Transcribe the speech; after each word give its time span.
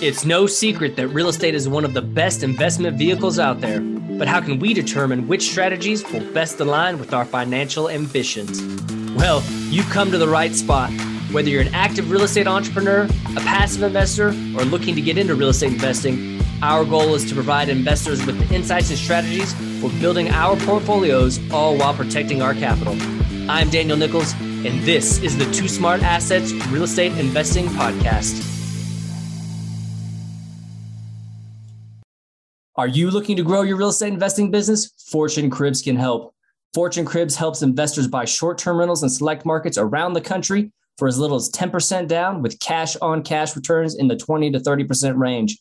It's 0.00 0.24
no 0.24 0.46
secret 0.46 0.94
that 0.94 1.08
real 1.08 1.28
estate 1.28 1.56
is 1.56 1.68
one 1.68 1.84
of 1.84 1.92
the 1.92 2.02
best 2.02 2.44
investment 2.44 2.96
vehicles 2.96 3.40
out 3.40 3.60
there, 3.60 3.80
but 3.80 4.28
how 4.28 4.40
can 4.40 4.60
we 4.60 4.72
determine 4.72 5.26
which 5.26 5.50
strategies 5.50 6.08
will 6.12 6.20
best 6.32 6.60
align 6.60 7.00
with 7.00 7.12
our 7.12 7.24
financial 7.24 7.90
ambitions? 7.90 8.62
Well, 9.16 9.42
you've 9.70 9.90
come 9.90 10.12
to 10.12 10.18
the 10.18 10.28
right 10.28 10.54
spot. 10.54 10.92
Whether 11.32 11.48
you're 11.48 11.62
an 11.62 11.74
active 11.74 12.12
real 12.12 12.22
estate 12.22 12.46
entrepreneur, 12.46 13.08
a 13.36 13.40
passive 13.40 13.82
investor, 13.82 14.28
or 14.28 14.64
looking 14.64 14.94
to 14.94 15.00
get 15.00 15.18
into 15.18 15.34
real 15.34 15.48
estate 15.48 15.72
investing, 15.72 16.40
our 16.62 16.84
goal 16.84 17.16
is 17.16 17.28
to 17.28 17.34
provide 17.34 17.68
investors 17.68 18.24
with 18.24 18.38
the 18.38 18.54
insights 18.54 18.90
and 18.90 18.98
strategies 19.00 19.52
for 19.80 19.90
building 19.98 20.28
our 20.30 20.56
portfolios, 20.58 21.40
all 21.50 21.76
while 21.76 21.92
protecting 21.92 22.40
our 22.40 22.54
capital. 22.54 22.96
I'm 23.50 23.68
Daniel 23.68 23.96
Nichols, 23.96 24.32
and 24.40 24.80
this 24.84 25.18
is 25.24 25.36
the 25.36 25.52
Two 25.52 25.66
Smart 25.66 26.04
Assets 26.04 26.52
Real 26.68 26.84
Estate 26.84 27.18
Investing 27.18 27.66
Podcast. 27.66 28.57
Are 32.78 32.86
you 32.86 33.10
looking 33.10 33.36
to 33.36 33.42
grow 33.42 33.62
your 33.62 33.76
real 33.76 33.88
estate 33.88 34.12
investing 34.12 34.52
business? 34.52 34.92
Fortune 35.10 35.50
Cribs 35.50 35.82
can 35.82 35.96
help. 35.96 36.32
Fortune 36.72 37.04
Cribs 37.04 37.34
helps 37.34 37.60
investors 37.60 38.06
buy 38.06 38.24
short 38.24 38.56
term 38.56 38.78
rentals 38.78 39.02
in 39.02 39.08
select 39.08 39.44
markets 39.44 39.76
around 39.76 40.12
the 40.12 40.20
country 40.20 40.70
for 40.96 41.08
as 41.08 41.18
little 41.18 41.36
as 41.36 41.50
10% 41.50 42.06
down 42.06 42.40
with 42.40 42.60
cash 42.60 42.94
on 43.02 43.24
cash 43.24 43.56
returns 43.56 43.96
in 43.96 44.06
the 44.06 44.14
20 44.14 44.52
to 44.52 44.60
30% 44.60 45.18
range. 45.18 45.58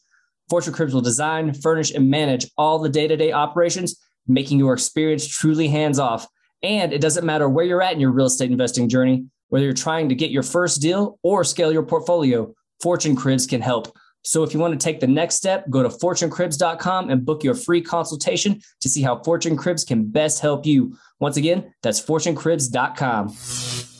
Fortune 0.47 0.73
Cribs 0.73 0.93
will 0.93 1.01
design, 1.01 1.55
furnish, 1.55 1.91
and 1.91 2.07
manage 2.07 2.51
all 2.55 2.77
the 2.77 2.87
day 2.87 3.07
to 3.07 3.17
day 3.17 3.31
operations, 3.31 3.99
making 4.27 4.59
your 4.59 4.73
experience 4.73 5.25
truly 5.27 5.67
hands 5.69 5.97
off. 5.97 6.27
And 6.61 6.93
it 6.93 7.01
doesn't 7.01 7.25
matter 7.25 7.49
where 7.49 7.65
you're 7.65 7.81
at 7.81 7.93
in 7.93 7.99
your 7.99 8.11
real 8.11 8.27
estate 8.27 8.51
investing 8.51 8.89
journey, 8.89 9.25
whether 9.47 9.65
you're 9.65 9.73
trying 9.73 10.09
to 10.09 10.15
get 10.15 10.29
your 10.29 10.43
first 10.43 10.83
deal 10.83 11.17
or 11.23 11.43
scale 11.43 11.73
your 11.73 11.81
portfolio, 11.81 12.53
Fortune 12.79 13.15
Cribs 13.15 13.47
can 13.47 13.61
help. 13.61 13.97
So 14.27 14.43
if 14.43 14.53
you 14.53 14.59
want 14.59 14.77
to 14.77 14.83
take 14.83 14.99
the 14.99 15.07
next 15.07 15.35
step, 15.35 15.69
go 15.69 15.81
to 15.81 15.87
fortunecribs.com 15.87 17.09
and 17.09 17.25
book 17.25 17.45
your 17.45 17.55
free 17.55 17.81
consultation 17.81 18.59
to 18.81 18.89
see 18.89 19.01
how 19.01 19.23
Fortune 19.23 19.55
Cribs 19.55 19.85
can 19.85 20.03
best 20.03 20.41
help 20.41 20.65
you. 20.65 20.97
Once 21.21 21.37
again, 21.37 21.73
that's 21.81 22.01
fortunecribs.com. 22.01 23.29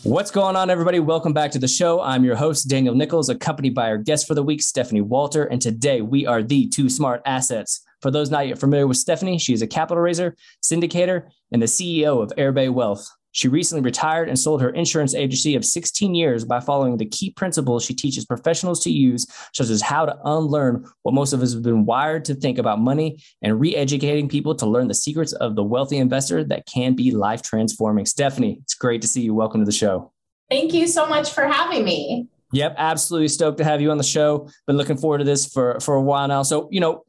What's 0.03 0.29
going 0.29 0.57
on, 0.57 0.69
everybody? 0.69 0.99
Welcome 0.99 1.31
back 1.31 1.51
to 1.51 1.59
the 1.59 1.67
show. 1.69 2.01
I'm 2.01 2.25
your 2.25 2.35
host, 2.35 2.67
Daniel 2.67 2.93
Nichols, 2.93 3.29
accompanied 3.29 3.73
by 3.73 3.87
our 3.87 3.97
guest 3.97 4.27
for 4.27 4.35
the 4.35 4.43
week, 4.43 4.61
Stephanie 4.61 4.99
Walter. 4.99 5.45
And 5.45 5.61
today 5.61 6.01
we 6.01 6.25
are 6.25 6.43
the 6.43 6.67
two 6.67 6.89
Smart 6.89 7.21
Assets. 7.25 7.85
For 8.01 8.11
those 8.11 8.29
not 8.29 8.49
yet 8.49 8.59
familiar 8.59 8.85
with 8.85 8.97
Stephanie, 8.97 9.39
she 9.39 9.53
is 9.53 9.61
a 9.61 9.67
capital 9.67 10.03
raiser, 10.03 10.35
syndicator, 10.61 11.29
and 11.53 11.61
the 11.61 11.67
CEO 11.67 12.21
of 12.21 12.33
Erbe 12.37 12.69
Wealth. 12.73 13.09
She 13.37 13.47
recently 13.47 13.83
retired 13.83 14.29
and 14.29 14.39
sold 14.39 14.63
her 14.63 14.71
insurance 14.71 15.13
agency 15.13 15.53
of 15.53 15.63
16 15.63 16.15
years 16.15 16.43
by 16.43 16.59
following 16.59 16.97
the 16.97 17.05
key 17.05 17.29
principles 17.29 17.85
she 17.85 17.93
teaches 17.93 18.25
professionals 18.25 18.83
to 18.83 18.89
use, 18.89 19.27
such 19.53 19.69
as 19.69 19.79
how 19.79 20.07
to 20.07 20.17
unlearn 20.25 20.83
what 21.03 21.13
most 21.13 21.33
of 21.33 21.43
us 21.43 21.53
have 21.53 21.61
been 21.61 21.85
wired 21.85 22.25
to 22.25 22.33
think 22.33 22.57
about 22.57 22.79
money 22.79 23.19
and 23.43 23.59
re 23.59 23.75
educating 23.75 24.27
people 24.27 24.55
to 24.55 24.65
learn 24.65 24.87
the 24.87 24.95
secrets 24.95 25.33
of 25.33 25.55
the 25.55 25.61
wealthy 25.61 25.97
investor 25.97 26.43
that 26.45 26.65
can 26.65 26.95
be 26.95 27.11
life 27.11 27.43
transforming. 27.43 28.07
Stephanie, 28.07 28.57
it's 28.63 28.73
great 28.73 29.03
to 29.03 29.07
see 29.07 29.21
you. 29.21 29.35
Welcome 29.35 29.61
to 29.61 29.65
the 29.65 29.71
show. 29.71 30.11
Thank 30.49 30.73
you 30.73 30.87
so 30.87 31.05
much 31.05 31.29
for 31.29 31.45
having 31.45 31.85
me. 31.85 32.27
Yep, 32.53 32.73
absolutely 32.79 33.27
stoked 33.27 33.59
to 33.59 33.63
have 33.63 33.81
you 33.81 33.91
on 33.91 33.99
the 33.99 34.03
show. 34.03 34.49
Been 34.65 34.77
looking 34.77 34.97
forward 34.97 35.19
to 35.19 35.25
this 35.25 35.45
for 35.45 35.79
for 35.79 35.93
a 35.93 36.01
while 36.01 36.27
now. 36.27 36.41
So, 36.41 36.69
you 36.71 36.79
know, 36.79 37.03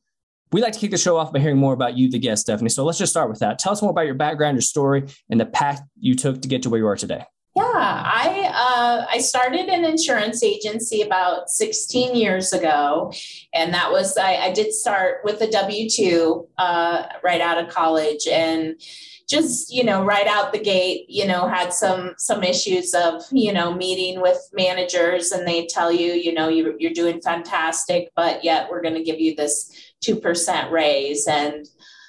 we 0.52 0.60
like 0.60 0.72
to 0.72 0.78
kick 0.78 0.90
the 0.90 0.98
show 0.98 1.16
off 1.16 1.32
by 1.32 1.38
hearing 1.38 1.58
more 1.58 1.74
about 1.74 1.96
you, 1.96 2.10
the 2.10 2.18
guest, 2.18 2.42
Stephanie. 2.42 2.70
So 2.70 2.84
let's 2.84 2.98
just 2.98 3.12
start 3.12 3.28
with 3.28 3.38
that. 3.40 3.58
Tell 3.58 3.72
us 3.72 3.82
more 3.82 3.90
about 3.90 4.06
your 4.06 4.14
background, 4.14 4.56
your 4.56 4.62
story, 4.62 5.04
and 5.30 5.40
the 5.40 5.46
path 5.46 5.82
you 5.98 6.14
took 6.14 6.42
to 6.42 6.48
get 6.48 6.62
to 6.62 6.70
where 6.70 6.80
you 6.80 6.86
are 6.86 6.96
today. 6.96 7.24
Yeah, 7.56 7.64
I 7.64 8.52
uh, 8.54 9.06
I 9.10 9.18
started 9.18 9.68
an 9.68 9.84
insurance 9.84 10.44
agency 10.44 11.02
about 11.02 11.50
16 11.50 12.14
years 12.14 12.52
ago, 12.52 13.12
and 13.52 13.74
that 13.74 13.90
was 13.90 14.16
I, 14.16 14.36
I 14.36 14.52
did 14.52 14.72
start 14.72 15.22
with 15.24 15.40
a 15.40 15.50
W 15.50 15.90
two 15.90 16.46
uh, 16.56 17.06
right 17.24 17.40
out 17.40 17.58
of 17.58 17.68
college, 17.68 18.28
and 18.30 18.80
just 19.28 19.72
you 19.72 19.84
know 19.84 20.04
right 20.04 20.26
out 20.26 20.52
the 20.52 20.58
gate 20.58 21.04
you 21.08 21.26
know 21.26 21.46
had 21.46 21.72
some 21.72 22.14
some 22.16 22.42
issues 22.42 22.94
of 22.94 23.22
you 23.30 23.52
know 23.52 23.74
meeting 23.74 24.22
with 24.22 24.38
managers 24.54 25.32
and 25.32 25.46
they 25.46 25.66
tell 25.66 25.92
you 25.92 26.12
you 26.12 26.32
know 26.32 26.48
you, 26.48 26.74
you're 26.78 26.94
doing 26.94 27.20
fantastic 27.20 28.08
but 28.16 28.42
yet 28.42 28.70
we're 28.70 28.80
going 28.80 28.94
to 28.94 29.02
give 29.02 29.20
you 29.20 29.36
this 29.36 29.87
2% 30.04 30.70
raise. 30.70 31.26
And 31.26 31.66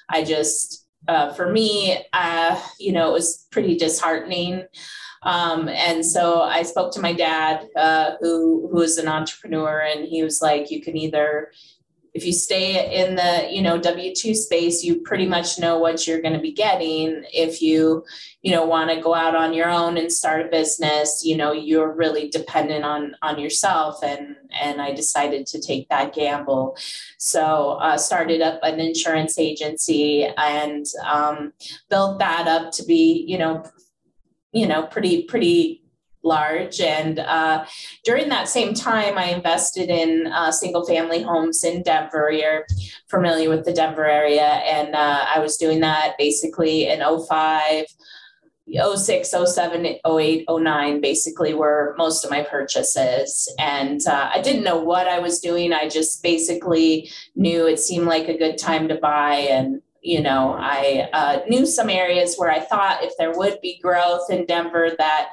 I 0.10 0.24
just, 0.24 0.88
uh, 1.08 1.34
for 1.34 1.52
me, 1.52 1.98
uh, 2.14 2.62
you 2.80 2.92
know, 2.92 3.10
it 3.10 3.14
was 3.14 3.48
pretty 3.52 3.78
disheartening. 3.78 4.66
Um, 5.24 5.68
and 5.68 6.06
so 6.06 6.42
I 6.42 6.64
spoke 6.64 6.94
to 6.94 7.02
my 7.02 7.14
dad, 7.14 7.68
uh, 7.76 8.12
who 8.22 8.70
who 8.72 8.82
is 8.82 8.98
an 8.98 9.08
entrepreneur, 9.08 9.80
and 9.80 10.06
he 10.06 10.24
was 10.24 10.42
like, 10.42 10.72
"You 10.72 10.82
can 10.82 10.96
either, 10.96 11.52
if 12.14 12.26
you 12.26 12.34
stay 12.34 13.02
in 13.02 13.16
the 13.16 13.48
you 13.52 13.62
know 13.62 13.80
w2 13.80 14.36
space 14.36 14.84
you 14.84 15.02
pretty 15.02 15.26
much 15.26 15.60
know 15.60 15.78
what 15.78 16.08
you're 16.08 16.22
going 16.22 16.34
to 16.34 16.40
be 16.40 16.52
getting. 16.52 17.24
If 17.34 17.62
you 17.62 18.04
you 18.42 18.52
know 18.52 18.66
want 18.66 18.90
to 18.90 19.02
go 19.02 19.14
out 19.14 19.36
on 19.36 19.54
your 19.54 19.70
own 19.70 19.98
and 19.98 20.12
start 20.12 20.46
a 20.46 20.50
business 20.50 21.24
you 21.24 21.36
know 21.36 21.52
you're 21.52 21.94
really 21.94 22.30
dependent 22.30 22.86
on 22.86 23.16
on 23.22 23.38
yourself 23.38 24.02
and 24.04 24.36
and 24.60 24.82
i 24.82 24.94
decided 24.94 25.46
to 25.48 25.62
take 25.62 25.90
that 25.90 26.14
gamble. 26.14 26.78
So 27.18 27.78
uh, 27.82 27.98
started 27.98 28.42
up 28.42 28.60
an 28.64 28.80
insurance 28.80 29.38
agency 29.38 30.26
and 30.38 30.86
um, 31.06 31.54
built 31.90 32.20
that 32.20 32.48
up 32.48 32.72
to 32.74 32.84
be 32.84 33.26
you 33.28 33.38
know 33.38 33.64
you 34.52 34.68
know 34.68 34.84
pretty 34.88 35.24
pretty 35.24 35.79
large. 36.24 36.82
And 36.82 37.20
uh, 37.20 37.66
during 38.04 38.30
that 38.30 38.50
same 38.50 38.74
time, 38.74 39.18
I 39.18 39.26
invested 39.26 39.90
in 39.90 40.28
uh, 40.28 40.52
single 40.52 40.86
family 40.86 41.22
homes 41.22 41.64
in 41.64 41.84
Denver. 41.84 42.32
You're 42.32 42.66
familiar 43.08 43.50
with 43.50 43.66
the 43.66 43.74
Denver 43.74 44.06
area. 44.06 44.42
And 44.44 44.96
uh, 44.96 45.26
I 45.34 45.40
was 45.40 45.58
doing 45.58 45.80
that 45.82 46.16
basically 46.18 46.88
in 46.88 47.02
05. 47.02 47.86
06, 48.96 49.34
07, 49.46 49.98
08, 50.06 50.46
09 50.48 51.02
basically 51.02 51.56
were 51.56 51.96
most 51.98 52.24
of 52.24 52.30
my 52.30 52.44
purchases. 52.44 53.52
And 53.58 54.00
uh, 54.08 54.30
I 54.32 54.42
didn't 54.42 54.64
know 54.64 54.78
what 54.78 55.08
I 55.08 55.18
was 55.18 55.40
doing. 55.40 55.74
I 55.74 55.90
just 55.90 56.22
basically 56.22 57.10
knew 57.36 57.66
it 57.66 57.80
seemed 57.80 58.06
like 58.06 58.28
a 58.28 58.38
good 58.38 58.60
time 58.60 58.88
to 58.90 58.96
buy. 58.96 59.36
And, 59.50 59.82
you 60.02 60.22
know, 60.22 60.56
I 60.58 61.10
uh, 61.14 61.40
knew 61.48 61.66
some 61.66 61.90
areas 61.90 62.36
where 62.36 62.52
I 62.52 62.60
thought 62.60 63.04
if 63.04 63.14
there 63.18 63.34
would 63.36 63.60
be 63.62 63.80
growth 63.82 64.30
in 64.30 64.46
Denver 64.46 64.92
that 64.98 65.32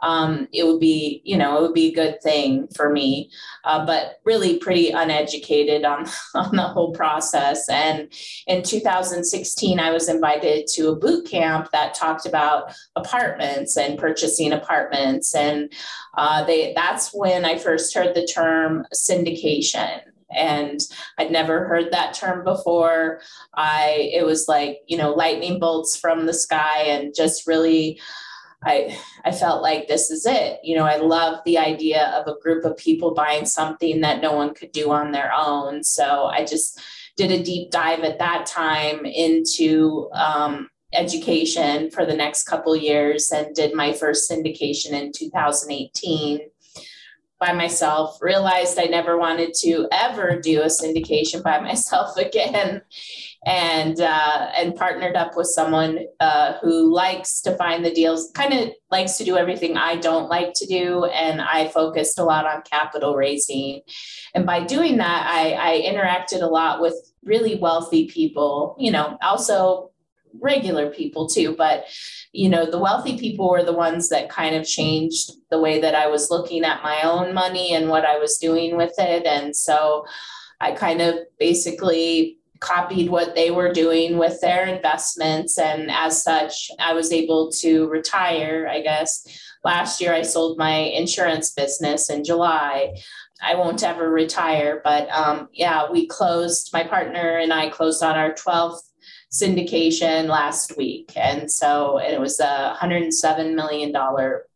um, 0.00 0.48
it 0.52 0.66
would 0.66 0.80
be, 0.80 1.22
you 1.24 1.36
know, 1.36 1.56
it 1.56 1.62
would 1.62 1.74
be 1.74 1.90
a 1.90 1.94
good 1.94 2.20
thing 2.22 2.68
for 2.74 2.90
me. 2.90 3.30
Uh, 3.64 3.86
but 3.86 4.20
really 4.24 4.58
pretty 4.58 4.90
uneducated 4.90 5.84
on, 5.84 6.06
on 6.34 6.54
the 6.54 6.62
whole 6.62 6.92
process. 6.92 7.68
And 7.68 8.12
in 8.46 8.62
2016, 8.62 9.80
I 9.80 9.90
was 9.90 10.08
invited 10.08 10.66
to 10.74 10.88
a 10.88 10.96
boot 10.96 11.26
camp 11.26 11.70
that 11.72 11.94
talked 11.94 12.26
about 12.26 12.74
apartments 12.96 13.76
and 13.76 13.98
purchasing 13.98 14.52
apartments. 14.52 15.34
And 15.34 15.72
uh, 16.16 16.44
they 16.44 16.74
that's 16.74 17.10
when 17.14 17.44
I 17.44 17.58
first 17.58 17.94
heard 17.94 18.14
the 18.14 18.26
term 18.26 18.86
syndication 18.94 20.00
and 20.30 20.80
I'd 21.18 21.30
never 21.30 21.64
heard 21.64 21.92
that 21.92 22.14
term 22.14 22.44
before. 22.44 23.20
I 23.54 24.10
it 24.12 24.24
was 24.24 24.48
like 24.48 24.78
you 24.86 24.96
know 24.96 25.14
lightning 25.14 25.58
bolts 25.58 25.96
from 25.96 26.26
the 26.26 26.34
sky 26.34 26.82
and 26.82 27.14
just 27.14 27.46
really 27.46 28.00
I 28.64 28.98
I 29.24 29.32
felt 29.32 29.62
like 29.62 29.88
this 29.88 30.10
is 30.10 30.26
it. 30.26 30.60
You 30.62 30.76
know, 30.76 30.84
I 30.84 30.96
love 30.96 31.40
the 31.44 31.58
idea 31.58 32.06
of 32.08 32.26
a 32.26 32.38
group 32.40 32.64
of 32.64 32.76
people 32.76 33.14
buying 33.14 33.46
something 33.46 34.00
that 34.00 34.22
no 34.22 34.32
one 34.32 34.54
could 34.54 34.72
do 34.72 34.90
on 34.90 35.12
their 35.12 35.32
own. 35.32 35.84
So 35.84 36.26
I 36.26 36.44
just 36.44 36.80
did 37.16 37.30
a 37.30 37.42
deep 37.42 37.70
dive 37.70 38.00
at 38.00 38.18
that 38.18 38.46
time 38.46 39.04
into 39.04 40.08
um, 40.12 40.68
education 40.92 41.90
for 41.90 42.06
the 42.06 42.14
next 42.14 42.44
couple 42.44 42.74
years 42.74 43.30
and 43.30 43.54
did 43.54 43.74
my 43.74 43.92
first 43.92 44.30
syndication 44.30 44.92
in 44.92 45.12
2018 45.12 46.40
by 47.40 47.52
myself 47.52 48.18
realized 48.20 48.78
i 48.78 48.84
never 48.84 49.18
wanted 49.18 49.52
to 49.54 49.86
ever 49.92 50.40
do 50.40 50.62
a 50.62 50.66
syndication 50.66 51.42
by 51.42 51.58
myself 51.60 52.16
again 52.16 52.82
and 53.46 54.00
uh, 54.00 54.50
and 54.56 54.74
partnered 54.74 55.16
up 55.16 55.36
with 55.36 55.46
someone 55.46 56.06
uh, 56.20 56.54
who 56.62 56.94
likes 56.94 57.40
to 57.42 57.56
find 57.56 57.84
the 57.84 57.92
deals, 57.92 58.30
kind 58.34 58.54
of 58.54 58.70
likes 58.90 59.18
to 59.18 59.24
do 59.24 59.36
everything 59.36 59.76
I 59.76 59.96
don't 59.96 60.28
like 60.28 60.52
to 60.56 60.66
do, 60.66 61.04
and 61.06 61.40
I 61.40 61.68
focused 61.68 62.18
a 62.18 62.24
lot 62.24 62.46
on 62.46 62.62
capital 62.62 63.14
raising. 63.14 63.82
And 64.34 64.46
by 64.46 64.64
doing 64.64 64.96
that, 64.98 65.26
I, 65.30 65.52
I 65.52 65.82
interacted 65.82 66.42
a 66.42 66.46
lot 66.46 66.80
with 66.80 66.94
really 67.22 67.56
wealthy 67.56 68.08
people. 68.08 68.76
You 68.78 68.92
know, 68.92 69.18
also 69.22 69.90
regular 70.40 70.90
people 70.90 71.28
too, 71.28 71.54
but 71.56 71.86
you 72.32 72.48
know, 72.48 72.68
the 72.68 72.78
wealthy 72.78 73.18
people 73.18 73.48
were 73.48 73.62
the 73.62 73.72
ones 73.72 74.08
that 74.08 74.28
kind 74.28 74.56
of 74.56 74.66
changed 74.66 75.30
the 75.50 75.60
way 75.60 75.80
that 75.80 75.94
I 75.94 76.08
was 76.08 76.30
looking 76.30 76.64
at 76.64 76.82
my 76.82 77.02
own 77.02 77.32
money 77.32 77.72
and 77.74 77.88
what 77.88 78.04
I 78.04 78.18
was 78.18 78.38
doing 78.38 78.76
with 78.76 78.94
it, 78.98 79.26
and 79.26 79.54
so. 79.54 80.04
I 80.60 80.72
kind 80.72 81.02
of 81.02 81.16
basically 81.38 82.38
copied 82.64 83.10
what 83.10 83.34
they 83.34 83.50
were 83.50 83.72
doing 83.72 84.16
with 84.16 84.40
their 84.40 84.66
investments. 84.66 85.58
And 85.58 85.90
as 85.90 86.22
such, 86.22 86.70
I 86.80 86.94
was 86.94 87.12
able 87.12 87.50
to 87.52 87.86
retire, 87.88 88.66
I 88.70 88.80
guess. 88.80 89.26
Last 89.64 90.00
year, 90.00 90.14
I 90.14 90.22
sold 90.22 90.56
my 90.56 90.72
insurance 90.72 91.50
business 91.50 92.08
in 92.08 92.24
July. 92.24 92.94
I 93.42 93.54
won't 93.54 93.82
ever 93.82 94.10
retire. 94.10 94.80
But 94.82 95.10
um, 95.10 95.48
yeah, 95.52 95.90
we 95.90 96.06
closed, 96.06 96.70
my 96.72 96.84
partner 96.84 97.38
and 97.38 97.52
I 97.52 97.68
closed 97.68 98.02
on 98.02 98.16
our 98.16 98.32
12th 98.32 98.80
syndication 99.34 100.28
last 100.28 100.76
week. 100.76 101.12
And 101.16 101.50
so 101.50 101.98
it 101.98 102.20
was 102.20 102.38
a 102.38 102.76
$107 102.80 103.54
million, 103.54 103.92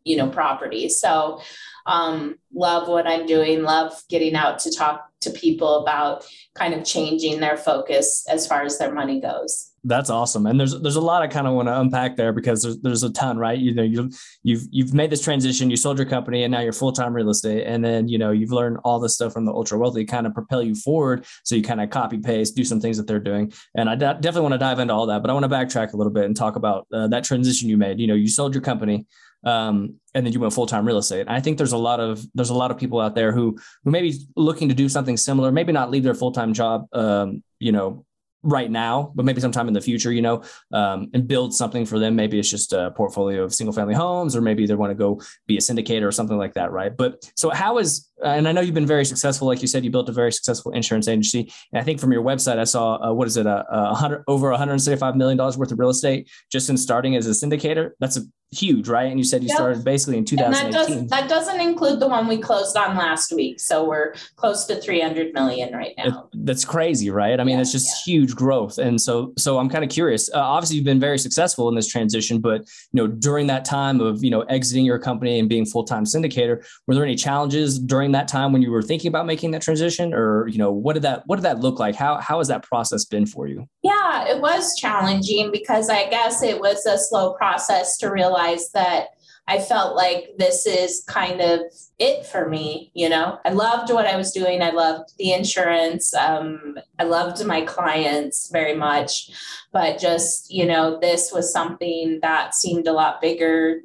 you 0.05 0.17
know, 0.17 0.29
property. 0.29 0.89
So 0.89 1.41
um, 1.89 2.37
love 2.55 2.87
what 2.87 3.07
I'm 3.07 3.27
doing, 3.27 3.63
love 3.63 3.93
getting 4.09 4.37
out 4.37 4.59
to 4.61 4.71
talk 4.71 5.07
to 5.23 5.31
people 5.31 5.81
about 5.83 6.25
kind 6.55 6.75
of 6.75 6.85
changing 6.85 7.41
their 7.41 7.57
focus 7.57 8.25
as 8.29 8.47
far 8.47 8.63
as 8.63 8.79
their 8.79 8.93
money 8.93 9.21
goes. 9.21 9.73
That's 9.85 10.11
awesome, 10.11 10.47
and 10.47 10.59
there's 10.61 10.79
there's 10.81 10.97
a 10.97 11.01
lot 11.01 11.23
I 11.23 11.29
kind 11.29 11.47
of 11.47 11.55
want 11.55 11.69
to 11.69 11.81
unpack 11.81 12.17
there 12.17 12.33
because 12.33 12.63
there's 12.63 12.79
there's 12.81 13.05
a 13.05 13.13
ton, 13.13 13.39
right? 13.39 13.59
You 13.59 13.73
know, 13.73 13.85
you 13.85 14.11
you've 14.43 14.65
you've 14.71 14.93
made 14.93 15.09
this 15.09 15.23
transition, 15.23 15.71
you 15.71 15.77
sold 15.77 15.99
your 15.99 16.07
company, 16.07 16.43
and 16.43 16.53
now 16.53 16.61
you're 16.61 16.73
full 16.73 16.93
time 16.93 17.15
real 17.15 17.31
estate, 17.31 17.65
and 17.65 17.83
then 17.83 18.09
you 18.09 18.19
know 18.19 18.33
you've 18.33 18.51
learned 18.51 18.79
all 18.85 18.99
this 18.99 19.15
stuff 19.15 19.33
from 19.33 19.47
the 19.47 19.53
ultra 19.53 19.79
wealthy, 19.79 20.05
kind 20.05 20.27
of 20.27 20.35
propel 20.35 20.63
you 20.63 20.75
forward. 20.75 21.25
So 21.45 21.55
you 21.55 21.63
kind 21.63 21.81
of 21.81 21.91
copy 21.91 22.19
paste, 22.19 22.55
do 22.55 22.65
some 22.65 22.81
things 22.81 22.97
that 22.99 23.07
they're 23.07 23.21
doing, 23.21 23.53
and 23.77 23.89
I 23.89 23.95
d- 23.95 24.21
definitely 24.21 24.43
want 24.43 24.55
to 24.55 24.59
dive 24.59 24.81
into 24.81 24.93
all 24.93 25.07
that, 25.07 25.23
but 25.23 25.31
I 25.31 25.33
want 25.33 25.45
to 25.45 25.49
backtrack 25.49 25.93
a 25.95 25.97
little 25.97 26.13
bit 26.13 26.25
and 26.25 26.37
talk 26.37 26.57
about 26.57 26.87
uh, 26.93 27.07
that 27.09 27.25
transition 27.25 27.69
you 27.69 27.79
made. 27.79 28.01
You 28.01 28.09
know, 28.09 28.15
you 28.15 28.29
sold 28.29 28.55
your 28.55 28.63
company, 28.63 29.07
um, 29.45 29.95
and 30.15 30.27
then 30.27 30.33
you 30.33 30.41
went 30.41 30.53
full 30.53 30.67
time 30.67 30.87
real 30.87 30.99
estate. 30.99 31.27
I 31.29 31.41
think 31.41 31.59
there's 31.59 31.73
a 31.73 31.79
lot 31.79 32.01
of 32.01 32.25
there's 32.35 32.51
a 32.51 32.55
lot 32.55 32.71
of 32.71 32.79
people 32.79 33.01
out 33.01 33.15
there 33.15 33.33
who 33.33 33.57
who 33.85 33.91
may 33.91 34.03
be 34.03 34.19
looking 34.37 34.69
to 34.69 34.75
do 34.75 34.89
something 34.89 35.17
similar, 35.17 35.53
maybe 35.53 35.73
not 35.73 35.91
leave 35.91 36.03
their 36.03 36.15
full 36.15 36.33
time 36.33 36.53
job, 36.53 36.87
um, 36.93 37.43
you 37.59 37.73
know, 37.73 38.05
right 38.43 38.71
now, 38.71 39.13
but 39.15 39.25
maybe 39.25 39.41
sometime 39.41 39.69
in 39.69 39.75
the 39.75 39.81
future, 39.81 40.13
you 40.13 40.23
know, 40.23 40.43
um, 40.73 41.09
and 41.13 41.27
build 41.27 41.55
something 41.55 41.85
for 41.85 41.99
them. 41.99 42.15
Maybe 42.15 42.39
it's 42.39 42.51
just 42.51 42.73
a 42.73 42.93
portfolio 42.93 43.43
of 43.43 43.55
single 43.55 43.73
family 43.73 43.95
homes, 43.95 44.37
or 44.37 44.41
maybe 44.41 44.67
they 44.67 44.75
want 44.75 44.91
to 44.91 44.95
go 44.95 45.21
be 45.47 45.57
a 45.57 45.61
syndicator 45.61 46.07
or 46.07 46.13
something 46.13 46.39
like 46.39 46.55
that, 46.55 46.71
right? 46.71 46.97
But 46.97 47.31
so, 47.37 47.51
how 47.51 47.79
is, 47.79 48.09
and 48.25 48.49
I 48.49 48.53
know 48.53 48.61
you've 48.61 48.75
been 48.75 48.87
very 48.87 49.05
successful, 49.05 49.49
like 49.49 49.61
you 49.61 49.69
said, 49.69 49.85
you 49.85 49.91
built 49.91 50.09
a 50.09 50.13
very 50.13 50.33
successful 50.33 50.73
insurance 50.73 51.09
agency. 51.09 51.53
And 51.73 51.81
I 51.81 51.85
think 51.85 52.01
from 52.01 52.13
your 52.13 52.23
website, 52.23 52.59
I 52.59 52.65
saw, 52.65 52.97
uh, 52.97 53.13
what 53.13 53.27
is 53.27 53.37
it, 53.37 53.47
a, 53.47 53.65
a 53.69 53.95
hundred 53.95 54.25
over 54.29 54.51
175 54.51 55.17
million 55.17 55.37
dollars 55.37 55.59
worth 55.59 55.73
of 55.73 55.79
real 55.79 55.91
estate 55.91 56.31
just 56.51 56.71
in 56.71 56.77
starting 56.77 57.17
as 57.17 57.27
a 57.27 57.31
syndicator. 57.31 57.91
That's 58.01 58.17
a 58.17 58.23
huge, 58.51 58.89
right? 58.89 59.11
And 59.11 59.19
you 59.19 59.25
said 59.25 59.43
you 59.43 59.49
yep. 59.49 59.57
started 59.57 59.85
basically 59.85 60.17
in 60.17 60.25
2018. 60.25 60.67
And 60.67 60.75
that, 60.75 60.89
does, 60.89 61.09
that 61.09 61.29
doesn't 61.29 61.61
include 61.61 62.01
the 62.01 62.09
one 62.09 62.27
we 62.27 62.39
closed 62.39 62.77
on 62.77 62.97
last 62.97 63.33
week. 63.33 63.61
So 63.61 63.85
we're 63.87 64.15
close 64.37 64.65
to 64.67 64.81
300 64.81 65.35
million 65.35 65.75
right 65.75 65.95
now. 65.99 66.29
It, 66.33 66.47
that's 66.47 66.65
crazy, 66.65 67.11
right? 67.11 67.39
I 67.39 67.45
mean, 67.45 67.57
yeah, 67.57 67.63
it's 67.63 67.73
just 67.73 68.07
yeah. 68.07 68.13
huge 68.13 68.28
growth. 68.35 68.79
And 68.79 69.01
so, 69.01 69.33
so 69.37 69.59
I'm 69.59 69.69
kind 69.69 69.85
of 69.85 69.91
curious. 69.91 70.33
Uh, 70.33 70.41
obviously, 70.41 70.77
you've 70.77 70.85
been 70.85 71.01
very 71.01 71.19
successful 71.19 71.69
in 71.69 71.75
this 71.75 71.89
transition, 71.89 72.41
but 72.41 72.61
you 72.93 72.95
know, 72.95 73.07
during 73.07 73.47
that 73.49 73.65
time 73.65 74.01
of 74.01 74.23
you 74.23 74.31
know 74.31 74.43
exiting 74.43 74.85
your 74.85 74.99
company 74.99 75.39
and 75.39 75.49
being 75.49 75.67
full 75.67 75.85
time 75.85 76.05
syndicator, 76.05 76.65
were 76.87 76.95
there 76.95 77.05
any 77.05 77.17
challenges 77.17 77.79
during 77.79 78.13
that 78.13 78.29
time 78.29 78.53
when 78.53 78.63
you 78.63 78.71
were 78.71 78.83
thinking 78.83 79.09
about 79.09 79.27
making 79.27 79.51
that 79.53 79.63
transition, 79.63 80.15
or 80.15 80.49
you 80.49 80.59
know, 80.59 80.73
what 80.73 80.95
did 80.95 81.03
that 81.03 81.23
what 81.27 81.37
did 81.37 81.43
that 81.43 81.61
look 81.61 81.79
like? 81.79 81.95
How 81.95 82.19
how 82.19 82.39
has 82.39 82.49
that 82.49 82.63
process 82.63 83.05
been 83.05 83.27
for 83.27 83.47
you? 83.47 83.69
Yeah, 83.83 84.27
it 84.29 84.41
was 84.41 84.77
challenging 84.77 85.51
because 85.53 85.89
I 85.89 86.09
guess 86.09 86.43
it 86.43 86.61
was 86.61 86.85
a 86.87 86.99
slow 86.99 87.35
process 87.35 87.97
to 87.99 88.11
realize 88.11 88.71
that 88.73 89.09
I 89.49 89.59
felt 89.59 89.97
like 89.97 90.35
this 90.37 90.67
is 90.67 91.03
kind 91.09 91.41
of 91.41 91.61
it 91.99 92.27
for 92.27 92.49
me. 92.49 92.93
You 92.95 93.09
know, 93.09 93.41
I 93.47 93.51
loved 93.51 93.91
what 93.91 94.07
I 94.07 94.15
was 94.15 94.31
doing. 94.31 94.63
I 94.63 94.71
loved 94.71 95.17
the 95.17 95.33
insurance. 95.33 96.15
Um, 96.15 96.79
I 96.99 97.05
loved 97.05 97.45
my 97.47 97.63
clients 97.63 98.51
very 98.51 98.75
much. 98.75 99.31
But 99.73 99.99
just, 99.99 100.53
you 100.53 100.67
know, 100.67 100.99
this 101.01 101.33
was 101.33 101.51
something 101.51 102.21
that 102.21 102.55
seemed 102.55 102.87
a 102.87 102.93
lot 102.93 103.23
bigger 103.23 103.81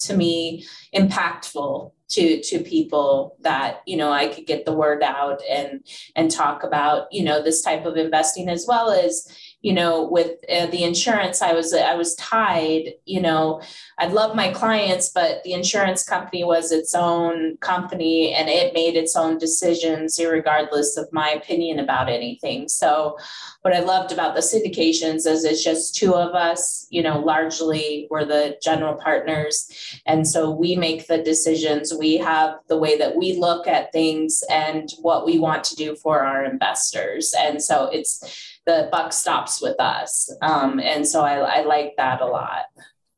to 0.00 0.16
me, 0.16 0.64
impactful 0.94 1.92
to 2.08 2.42
to 2.42 2.58
people 2.60 3.36
that 3.40 3.80
you 3.86 3.96
know 3.96 4.12
I 4.12 4.28
could 4.28 4.46
get 4.46 4.66
the 4.66 4.72
word 4.72 5.02
out 5.02 5.40
and 5.48 5.82
and 6.14 6.30
talk 6.30 6.62
about 6.62 7.06
you 7.10 7.24
know 7.24 7.42
this 7.42 7.62
type 7.62 7.86
of 7.86 7.96
investing 7.96 8.48
as 8.48 8.66
well 8.68 8.90
as 8.90 9.26
you 9.62 9.72
know 9.72 10.04
with 10.04 10.32
uh, 10.50 10.66
the 10.66 10.82
insurance 10.82 11.40
i 11.40 11.52
was 11.52 11.72
i 11.72 11.94
was 11.94 12.14
tied 12.16 12.94
you 13.06 13.20
know. 13.20 13.60
I 13.98 14.06
love 14.06 14.34
my 14.34 14.52
clients 14.52 15.10
but 15.10 15.42
the 15.44 15.52
insurance 15.52 16.02
company 16.04 16.42
was 16.42 16.72
its 16.72 16.94
own 16.94 17.56
company 17.58 18.32
and 18.34 18.48
it 18.48 18.74
made 18.74 18.96
its 18.96 19.14
own 19.14 19.38
decisions 19.38 20.18
regardless 20.18 20.96
of 20.96 21.12
my 21.12 21.30
opinion 21.30 21.78
about 21.78 22.08
anything. 22.08 22.68
So 22.68 23.16
what 23.62 23.74
i 23.74 23.80
loved 23.80 24.12
about 24.12 24.34
the 24.34 24.40
syndications 24.40 25.26
is 25.26 25.44
it's 25.44 25.62
just 25.62 25.94
two 25.94 26.14
of 26.14 26.34
us 26.34 26.86
you 26.90 27.02
know 27.02 27.20
largely 27.20 28.08
we're 28.10 28.24
the 28.24 28.58
general 28.62 28.94
partners. 28.94 29.70
And 30.06 30.26
so 30.26 30.50
we 30.50 30.76
make 30.76 31.06
the 31.06 31.22
decisions. 31.22 31.94
We 31.98 32.16
have 32.18 32.56
the 32.68 32.78
way 32.78 32.98
that 32.98 33.16
we 33.16 33.36
look 33.38 33.66
at 33.66 33.92
things 33.92 34.42
and 34.50 34.90
what 35.00 35.24
we 35.24 35.38
want 35.38 35.64
to 35.64 35.76
do 35.76 35.96
for 35.96 36.20
our 36.20 36.44
investors. 36.44 37.34
And 37.38 37.62
so 37.62 37.88
it's 37.92 38.51
the 38.66 38.88
buck 38.92 39.12
stops 39.12 39.60
with 39.60 39.78
us. 39.80 40.34
Um, 40.40 40.80
and 40.80 41.06
so 41.06 41.22
I, 41.22 41.60
I 41.60 41.62
like 41.64 41.94
that 41.96 42.20
a 42.20 42.26
lot. 42.26 42.62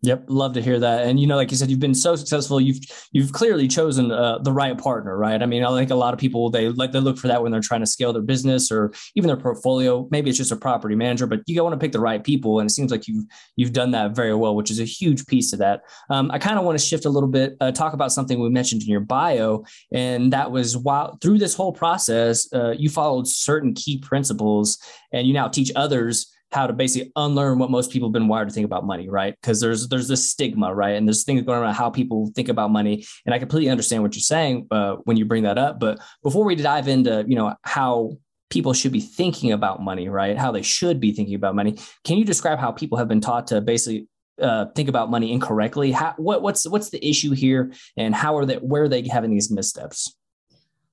Yep, 0.04 0.24
love 0.28 0.52
to 0.52 0.60
hear 0.60 0.78
that. 0.80 1.06
And 1.06 1.18
you 1.18 1.26
know, 1.26 1.36
like 1.36 1.50
you 1.50 1.56
said, 1.56 1.70
you've 1.70 1.80
been 1.80 1.94
so 1.94 2.14
successful. 2.14 2.60
You've 2.60 2.78
you've 3.12 3.32
clearly 3.32 3.66
chosen 3.66 4.12
uh, 4.12 4.36
the 4.38 4.52
right 4.52 4.76
partner, 4.76 5.16
right? 5.16 5.42
I 5.42 5.46
mean, 5.46 5.64
I 5.64 5.74
think 5.78 5.90
a 5.90 5.94
lot 5.94 6.12
of 6.12 6.20
people 6.20 6.50
they 6.50 6.68
like 6.68 6.92
they 6.92 7.00
look 7.00 7.16
for 7.16 7.28
that 7.28 7.42
when 7.42 7.50
they're 7.50 7.62
trying 7.62 7.80
to 7.80 7.86
scale 7.86 8.12
their 8.12 8.22
business 8.22 8.70
or 8.70 8.92
even 9.14 9.28
their 9.28 9.38
portfolio. 9.38 10.06
Maybe 10.10 10.28
it's 10.28 10.36
just 10.36 10.52
a 10.52 10.56
property 10.56 10.94
manager, 10.94 11.26
but 11.26 11.40
you 11.46 11.62
want 11.62 11.72
to 11.72 11.78
pick 11.78 11.92
the 11.92 12.00
right 12.00 12.22
people, 12.22 12.60
and 12.60 12.68
it 12.68 12.72
seems 12.72 12.90
like 12.90 13.08
you've 13.08 13.24
you've 13.56 13.72
done 13.72 13.92
that 13.92 14.14
very 14.14 14.34
well, 14.34 14.54
which 14.54 14.70
is 14.70 14.78
a 14.78 14.84
huge 14.84 15.24
piece 15.26 15.54
of 15.54 15.58
that. 15.60 15.84
Um, 16.10 16.30
I 16.30 16.38
kind 16.38 16.58
of 16.58 16.66
want 16.66 16.78
to 16.78 16.84
shift 16.84 17.06
a 17.06 17.10
little 17.10 17.30
bit, 17.30 17.56
uh, 17.62 17.72
talk 17.72 17.94
about 17.94 18.12
something 18.12 18.38
we 18.38 18.50
mentioned 18.50 18.82
in 18.82 18.88
your 18.88 19.00
bio, 19.00 19.64
and 19.90 20.34
that 20.34 20.50
was 20.50 20.76
while 20.76 21.16
through 21.22 21.38
this 21.38 21.54
whole 21.54 21.72
process, 21.72 22.46
uh, 22.52 22.72
you 22.72 22.90
followed 22.90 23.26
certain 23.26 23.72
key 23.72 23.96
principles, 23.96 24.76
and 25.14 25.26
you 25.26 25.32
now 25.32 25.48
teach 25.48 25.72
others 25.74 26.30
how 26.52 26.66
to 26.66 26.72
basically 26.72 27.10
unlearn 27.16 27.58
what 27.58 27.70
most 27.70 27.90
people 27.90 28.08
have 28.08 28.12
been 28.12 28.28
wired 28.28 28.48
to 28.48 28.54
think 28.54 28.64
about 28.64 28.84
money, 28.84 29.08
right? 29.08 29.34
Because 29.40 29.60
there's 29.60 29.88
there's 29.88 30.08
this 30.08 30.30
stigma, 30.30 30.72
right? 30.74 30.96
And 30.96 31.06
there's 31.06 31.24
things 31.24 31.42
going 31.42 31.60
around 31.60 31.74
how 31.74 31.90
people 31.90 32.30
think 32.34 32.48
about 32.48 32.70
money. 32.70 33.04
And 33.26 33.34
I 33.34 33.38
completely 33.38 33.70
understand 33.70 34.02
what 34.02 34.14
you're 34.14 34.20
saying 34.20 34.68
uh, 34.70 34.96
when 35.04 35.16
you 35.16 35.24
bring 35.24 35.42
that 35.42 35.58
up. 35.58 35.80
But 35.80 36.00
before 36.22 36.44
we 36.44 36.54
dive 36.54 36.88
into, 36.88 37.24
you 37.26 37.34
know, 37.34 37.54
how 37.62 38.18
people 38.50 38.72
should 38.72 38.92
be 38.92 39.00
thinking 39.00 39.52
about 39.52 39.82
money, 39.82 40.08
right? 40.08 40.38
How 40.38 40.52
they 40.52 40.62
should 40.62 41.00
be 41.00 41.12
thinking 41.12 41.34
about 41.34 41.56
money. 41.56 41.76
Can 42.04 42.18
you 42.18 42.24
describe 42.24 42.58
how 42.58 42.70
people 42.70 42.98
have 42.98 43.08
been 43.08 43.20
taught 43.20 43.48
to 43.48 43.60
basically 43.60 44.06
uh, 44.40 44.66
think 44.76 44.88
about 44.88 45.10
money 45.10 45.32
incorrectly? 45.32 45.90
How, 45.90 46.14
what, 46.16 46.42
what's 46.42 46.68
what's 46.68 46.90
the 46.90 47.04
issue 47.06 47.32
here, 47.32 47.72
and 47.96 48.14
how 48.14 48.36
are 48.36 48.46
they 48.46 48.56
where 48.56 48.84
are 48.84 48.88
they 48.88 49.06
having 49.08 49.30
these 49.32 49.50
missteps? 49.50 50.14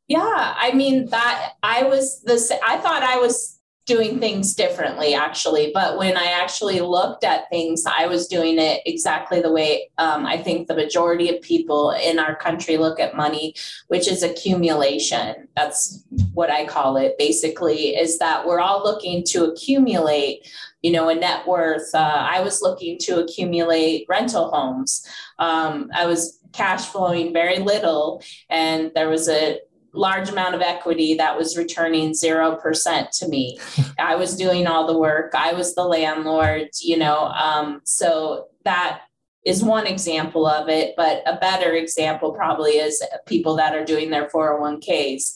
Yeah, 0.07 0.53
I 0.57 0.74
mean 0.74 1.09
that 1.12 1.53
I 1.63 1.83
was 1.83 2.21
the 2.24 2.59
I 2.65 2.77
thought 2.77 3.03
I 3.03 3.18
was 3.18 3.60
doing 3.85 4.19
things 4.19 4.53
differently 4.53 5.13
actually. 5.13 5.71
But 5.73 5.97
when 5.97 6.15
i 6.17 6.25
actually 6.25 6.81
looked 6.81 7.23
at 7.23 7.50
things 7.50 7.83
i 7.85 8.05
was 8.05 8.27
doing 8.27 8.59
it 8.59 8.81
exactly 8.85 9.41
the 9.41 9.51
way 9.51 9.89
um, 9.97 10.25
i 10.25 10.38
think 10.38 10.67
the 10.67 10.75
majority 10.75 11.29
of 11.29 11.41
people 11.41 11.91
in 11.91 12.19
our 12.19 12.35
country 12.35 12.77
look 12.77 13.00
at 13.00 13.15
money 13.15 13.55
which 13.88 14.07
is 14.07 14.23
accumulation. 14.23 15.47
That's 15.55 16.03
what 16.33 16.50
i 16.50 16.65
call 16.65 16.97
it 16.97 17.17
basically 17.17 17.95
is 17.95 18.19
that 18.19 18.45
we're 18.45 18.59
all 18.59 18.83
looking 18.83 19.23
to 19.25 19.45
accumulate 19.45 20.47
you 20.81 20.91
know 20.91 21.09
a 21.09 21.15
net 21.15 21.47
worth. 21.47 21.93
Uh, 21.93 22.27
i 22.29 22.41
was 22.41 22.61
looking 22.61 22.97
to 23.00 23.19
accumulate 23.19 24.05
rental 24.07 24.51
homes. 24.51 25.05
Um, 25.39 25.89
i 25.95 26.05
was 26.05 26.39
cash 26.53 26.85
flowing 26.85 27.33
very 27.33 27.59
little 27.59 28.21
and 28.50 28.91
there 28.93 29.09
was 29.09 29.29
a 29.29 29.59
large 29.93 30.29
amount 30.29 30.55
of 30.55 30.62
equity 30.62 31.15
that 31.15 31.38
was 31.38 31.57
returning 31.57 32.12
0% 32.12 33.19
to 33.19 33.27
me. 33.27 33.60
I 34.00 34.15
was 34.15 34.36
doing 34.36 34.67
all 34.67 34.88
the 34.88 34.98
work, 34.98 35.33
I 35.36 35.53
was 35.53 35.75
the 35.75 35.83
landlord, 35.83 36.69
you 36.81 36.98
know. 36.98 37.25
Um, 37.25 37.81
so 37.83 38.48
that 38.63 39.01
is 39.45 39.63
one 39.63 39.88
example 39.88 40.45
of 40.45 40.69
it, 40.69 40.93
but 40.95 41.24
a 41.25 41.38
better 41.38 41.74
example 41.74 42.31
probably 42.31 42.74
is 42.74 43.03
people 43.25 43.55
that 43.55 43.75
are 43.75 43.86
doing 43.86 44.12
their 44.12 44.29
401ks. 44.29 45.36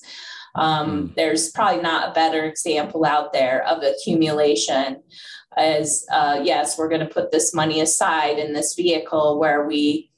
Um, 0.56 1.10
mm. 1.10 1.16
There's 1.16 1.52
probably 1.52 1.82
not 1.82 2.10
a 2.10 2.14
better 2.14 2.46
example 2.46 3.06
out 3.06 3.34
there 3.34 3.66
of 3.68 3.84
accumulation. 3.84 5.02
As 5.58 6.06
uh, 6.12 6.42
yes, 6.44 6.78
we're 6.78 6.90
going 6.90 7.06
to 7.06 7.14
put 7.14 7.32
this 7.32 7.54
money 7.54 7.82
aside 7.82 8.38
in 8.38 8.54
this 8.54 8.76
vehicle 8.76 9.40
where 9.40 9.66
we 9.66 10.12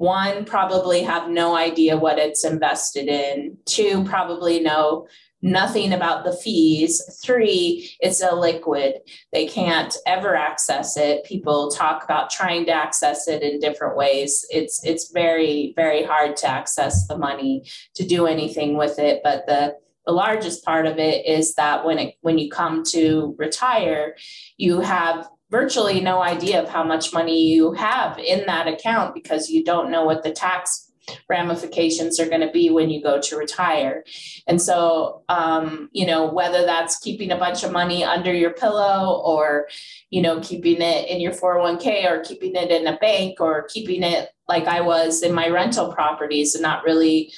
one 0.00 0.46
probably 0.46 1.02
have 1.02 1.28
no 1.28 1.54
idea 1.54 1.94
what 1.94 2.18
it's 2.18 2.42
invested 2.42 3.06
in. 3.06 3.58
Two 3.66 4.02
probably 4.04 4.58
know 4.58 5.06
nothing 5.42 5.92
about 5.92 6.24
the 6.24 6.32
fees. 6.32 7.02
Three 7.22 7.90
it's 8.00 8.24
illiquid 8.24 8.94
they 9.30 9.46
can't 9.46 9.94
ever 10.06 10.34
access 10.34 10.96
it. 10.96 11.24
People 11.24 11.70
talk 11.70 12.02
about 12.02 12.30
trying 12.30 12.64
to 12.64 12.72
access 12.72 13.28
it 13.28 13.42
in 13.42 13.60
different 13.60 13.94
ways. 13.94 14.46
It's 14.48 14.82
it's 14.86 15.12
very 15.12 15.74
very 15.76 16.02
hard 16.02 16.34
to 16.38 16.48
access 16.48 17.06
the 17.06 17.18
money 17.18 17.64
to 17.94 18.06
do 18.06 18.26
anything 18.26 18.78
with 18.78 18.98
it 18.98 19.20
but 19.22 19.46
the 19.46 19.76
the 20.06 20.12
largest 20.12 20.64
part 20.64 20.86
of 20.86 20.98
it 20.98 21.26
is 21.26 21.54
that 21.56 21.84
when 21.84 21.98
it 21.98 22.14
when 22.22 22.38
you 22.38 22.48
come 22.48 22.82
to 22.84 23.34
retire 23.38 24.16
you 24.56 24.80
have 24.80 25.28
virtually 25.50 26.00
no 26.00 26.22
idea 26.22 26.62
of 26.62 26.68
how 26.68 26.84
much 26.84 27.12
money 27.12 27.46
you 27.46 27.72
have 27.72 28.18
in 28.18 28.46
that 28.46 28.68
account 28.68 29.14
because 29.14 29.50
you 29.50 29.64
don't 29.64 29.90
know 29.90 30.04
what 30.04 30.22
the 30.22 30.30
tax 30.30 30.90
ramifications 31.28 32.20
are 32.20 32.28
going 32.28 32.40
to 32.40 32.50
be 32.50 32.70
when 32.70 32.90
you 32.90 33.02
go 33.02 33.20
to 33.20 33.36
retire. 33.36 34.04
And 34.46 34.60
so, 34.60 35.22
um, 35.28 35.88
you 35.92 36.06
know, 36.06 36.30
whether 36.30 36.64
that's 36.64 36.98
keeping 36.98 37.30
a 37.30 37.36
bunch 37.38 37.64
of 37.64 37.72
money 37.72 38.04
under 38.04 38.32
your 38.32 38.52
pillow 38.52 39.20
or, 39.24 39.68
you 40.10 40.22
know, 40.22 40.40
keeping 40.40 40.80
it 40.80 41.08
in 41.08 41.20
your 41.20 41.32
401k 41.32 42.08
or 42.10 42.22
keeping 42.22 42.54
it 42.54 42.70
in 42.70 42.86
a 42.86 42.96
bank 42.98 43.40
or 43.40 43.64
keeping 43.64 44.02
it 44.02 44.30
like 44.48 44.66
I 44.66 44.80
was 44.80 45.22
in 45.22 45.32
my 45.32 45.48
rental 45.48 45.92
properties 45.92 46.54
and 46.54 46.62
not 46.62 46.84
really 46.84 47.32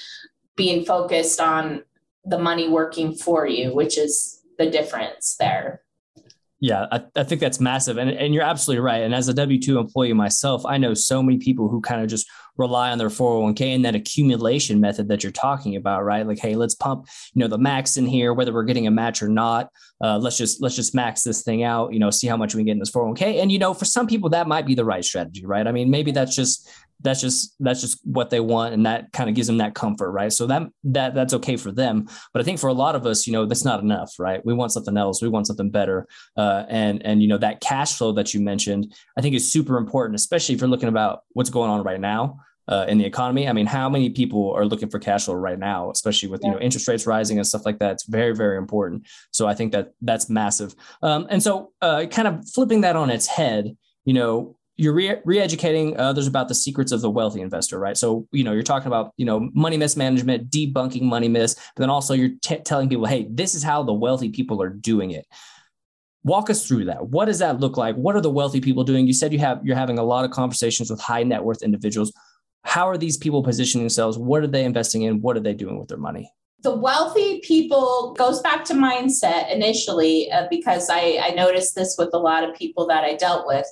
being 0.57 0.85
focused 0.85 1.40
on 1.40 1.85
the 2.25 2.38
money 2.38 2.69
working 2.69 3.14
for 3.14 3.47
you, 3.47 3.75
which 3.75 3.99
is 3.99 4.42
the 4.59 4.71
difference 4.71 5.37
there. 5.38 5.81
Yeah, 6.62 6.87
I, 6.92 7.02
I, 7.16 7.25
think 7.25 7.40
that's 7.40 7.59
massive. 7.59 7.99
And, 7.99 8.09
and 8.09 8.33
you're 8.33 8.45
absolutely 8.45 8.83
right. 8.83 9.02
And 9.02 9.12
as 9.12 9.26
a 9.26 9.35
W 9.35 9.61
2 9.61 9.81
employee 9.81 10.12
myself, 10.12 10.64
I 10.64 10.78
know 10.78 10.95
so 10.95 11.21
many 11.21 11.38
people 11.38 11.69
who 11.69 11.81
kind 11.81 12.00
of 12.00 12.07
just 12.07 12.31
rely 12.57 12.92
on 12.92 12.99
their 12.99 13.09
401k 13.09 13.75
and 13.75 13.85
that 13.85 13.97
accumulation 13.97 14.81
method 14.81 15.09
that 15.09 15.25
you're 15.25 15.33
talking 15.33 15.75
about, 15.75 16.04
right? 16.04 16.25
Like, 16.25 16.38
hey, 16.38 16.54
let's 16.54 16.76
pump, 16.76 17.09
you 17.35 17.40
know, 17.40 17.49
the 17.49 17.59
max 17.59 17.97
in 17.97 18.07
here, 18.07 18.33
whether 18.33 18.52
we're 18.52 18.62
getting 18.62 18.87
a 18.87 18.92
match 18.92 19.25
or 19.25 19.28
not. 19.28 19.71
Uh, 20.00 20.19
let's 20.19 20.37
just 20.37 20.62
let's 20.62 20.76
just 20.76 20.95
max 20.95 21.25
this 21.25 21.42
thing 21.42 21.64
out, 21.64 21.92
you 21.92 21.99
know, 21.99 22.11
see 22.11 22.28
how 22.28 22.37
much 22.37 22.54
we 22.54 22.61
can 22.61 22.66
get 22.66 22.73
in 22.73 22.78
this 22.78 22.92
401k. 22.92 23.42
And 23.42 23.50
you 23.50 23.59
know, 23.59 23.75
for 23.75 23.85
some 23.85 24.07
people 24.07 24.28
that 24.28 24.47
might 24.47 24.64
be 24.64 24.76
the 24.76 24.85
right 24.85 25.04
strategy, 25.04 25.45
right? 25.45 25.66
I 25.66 25.73
mean, 25.73 25.90
maybe 25.90 26.12
that's 26.12 26.37
just 26.37 26.71
that's 27.02 27.21
just 27.21 27.54
that's 27.61 27.80
just 27.80 28.00
what 28.04 28.30
they 28.30 28.40
want 28.40 28.75
and 28.75 28.87
that 28.87 29.12
kind 29.12 29.28
of 29.28 29.37
gives 29.37 29.47
them 29.47 29.59
that 29.59 29.75
comfort 29.75 30.11
right 30.11 30.32
so 30.32 30.47
that 30.47 30.62
that 30.85 31.14
that's 31.14 31.35
okay 31.35 31.56
for 31.56 31.71
them 31.71 32.06
but 32.32 32.40
i 32.40 32.44
think 32.44 32.59
for 32.59 32.68
a 32.68 32.73
lot 32.73 32.94
of 32.94 33.06
us 33.06 33.26
you 33.26 33.32
know 33.32 33.44
that's 33.44 33.64
not 33.64 33.80
enough 33.80 34.14
right 34.18 34.44
we 34.44 34.54
want 34.54 34.73
something 34.73 34.97
else 34.97 35.21
we 35.21 35.28
want 35.28 35.47
something 35.47 35.71
better 35.71 36.06
uh, 36.37 36.64
and 36.68 37.04
and 37.04 37.23
you 37.23 37.28
know 37.28 37.38
that 37.38 37.61
cash 37.61 37.97
flow 37.97 38.12
that 38.12 38.32
you 38.32 38.40
mentioned 38.40 38.94
i 39.16 39.21
think 39.21 39.35
is 39.35 39.50
super 39.52 39.76
important 39.76 40.14
especially 40.14 40.54
if 40.54 40.61
you're 40.61 40.71
looking 40.71 40.88
about 40.88 41.21
what's 41.32 41.50
going 41.50 41.71
on 41.71 41.82
right 41.82 42.00
now 42.00 42.38
uh, 42.68 42.87
in 42.88 42.99
the 42.99 43.04
economy. 43.04 43.49
I 43.49 43.52
mean, 43.52 43.66
how 43.66 43.88
many 43.88 44.11
people 44.11 44.52
are 44.52 44.64
looking 44.64 44.88
for 44.88 44.99
cash 44.99 45.25
flow 45.25 45.35
right 45.35 45.59
now, 45.59 45.90
especially 45.90 46.28
with 46.28 46.42
yeah. 46.42 46.49
you 46.49 46.54
know 46.54 46.61
interest 46.61 46.88
rates 46.88 47.06
rising 47.06 47.38
and 47.38 47.47
stuff 47.47 47.66
like 47.66 47.78
that? 47.80 47.92
It's 47.92 48.06
very 48.06 48.35
very 48.35 48.56
important. 48.56 49.06
So 49.30 49.47
I 49.47 49.54
think 49.54 49.73
that 49.73 49.92
that's 50.00 50.30
massive. 50.30 50.75
Um, 51.02 51.26
and 51.28 51.42
so, 51.42 51.73
uh, 51.80 52.06
kind 52.11 52.28
of 52.28 52.49
flipping 52.49 52.82
that 52.82 52.97
on 52.97 53.11
its 53.11 53.26
head, 53.26 53.76
you 54.04 54.14
know, 54.14 54.56
you're 54.76 54.95
re- 54.95 55.38
educating 55.38 55.99
uh, 55.99 56.05
others 56.05 56.26
about 56.26 56.49
the 56.49 56.55
secrets 56.55 56.93
of 56.93 57.00
the 57.00 57.11
wealthy 57.11 57.41
investor, 57.41 57.79
right? 57.79 57.97
So, 57.97 58.26
you 58.33 58.43
know, 58.43 58.52
you're 58.52 58.62
talking 58.62 58.87
about, 58.87 59.12
you 59.17 59.26
know, 59.26 59.50
money 59.55 59.76
mismanagement, 59.76 60.50
debunking 60.50 61.02
money 61.02 61.29
miss, 61.29 61.55
but 61.55 61.83
then 61.83 61.91
also 61.91 62.14
you're 62.14 62.31
t- 62.41 62.59
telling 62.59 62.88
people, 62.88 63.07
hey, 63.07 63.26
this 63.31 63.55
is 63.55 63.62
how 63.62 63.83
the 63.83 63.93
wealthy 63.93 64.31
people 64.31 64.62
are 64.62 64.71
doing 64.71 65.11
it. 65.11 65.26
Walk 66.25 66.50
us 66.50 66.67
through 66.67 66.87
that. 66.87 67.09
What 67.09 67.26
does 67.26 67.41
that 67.41 67.61
look 67.61 67.76
like? 67.76 67.97
What 67.97 68.17
are 68.17 68.21
the 68.21 68.31
wealthy 68.31 68.61
people 68.61 68.85
doing? 68.85 69.07
You 69.07 69.12
said 69.12 69.33
you 69.33 69.41
have 69.41 69.61
you're 69.64 69.76
having 69.76 69.99
a 69.99 70.05
lot 70.05 70.25
of 70.25 70.31
conversations 70.31 70.88
with 70.88 71.00
high 71.00 71.25
net 71.25 71.43
worth 71.43 71.62
individuals. 71.62 72.12
How 72.64 72.88
are 72.88 72.97
these 72.97 73.17
people 73.17 73.43
positioning 73.43 73.85
themselves? 73.85 74.17
What 74.17 74.43
are 74.45 74.47
they 74.47 74.64
investing 74.64 75.02
in? 75.02 75.21
What 75.21 75.37
are 75.37 75.41
they 75.41 75.52
doing 75.52 75.81
with 75.81 75.88
their 75.88 75.99
money? 75.99 76.31
The 76.62 76.75
wealthy 76.75 77.40
people 77.40 78.14
goes 78.16 78.40
back 78.40 78.64
to 78.64 78.75
mindset 78.75 79.52
initially 79.52 80.31
uh, 80.31 80.47
because 80.49 80.88
I, 80.90 81.19
I 81.23 81.31
noticed 81.31 81.75
this 81.75 81.97
with 81.99 82.11
a 82.12 82.19
lot 82.19 82.49
of 82.49 82.54
people 82.54 82.87
that 82.87 83.04
i 83.04 83.14
dealt 83.14 83.47
with 83.47 83.66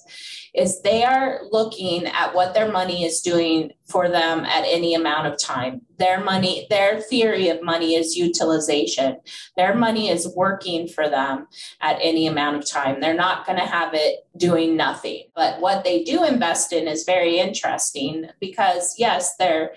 is 0.55 0.83
they 0.83 1.05
are 1.05 1.43
looking 1.51 2.07
at 2.07 2.35
what 2.35 2.55
their 2.55 2.71
money 2.71 3.05
is 3.05 3.21
doing 3.21 3.73
for 3.87 4.09
them 4.09 4.45
at 4.45 4.65
any 4.67 4.95
amount 4.95 5.27
of 5.27 5.39
time. 5.39 5.83
Their 5.99 6.23
money 6.23 6.67
their 6.71 7.01
theory 7.01 7.49
of 7.49 7.63
money 7.63 7.95
is 7.95 8.17
utilization. 8.17 9.19
Their 9.57 9.75
money 9.75 10.09
is 10.09 10.33
working 10.35 10.89
for 10.89 11.09
them 11.09 11.47
at 11.81 11.99
any 12.01 12.27
amount 12.27 12.57
of 12.57 12.69
time. 12.69 13.01
They're 13.01 13.15
not 13.15 13.47
going 13.47 13.59
to 13.59 13.65
have 13.67 13.95
it 13.95 14.27
doing 14.37 14.77
nothing. 14.77 15.25
But 15.35 15.61
what 15.61 15.85
they 15.85 16.03
do 16.03 16.25
invest 16.25 16.73
in 16.73 16.89
is 16.89 17.05
very 17.05 17.39
interesting 17.39 18.29
because 18.41 18.95
yes 18.99 19.37
they're 19.37 19.73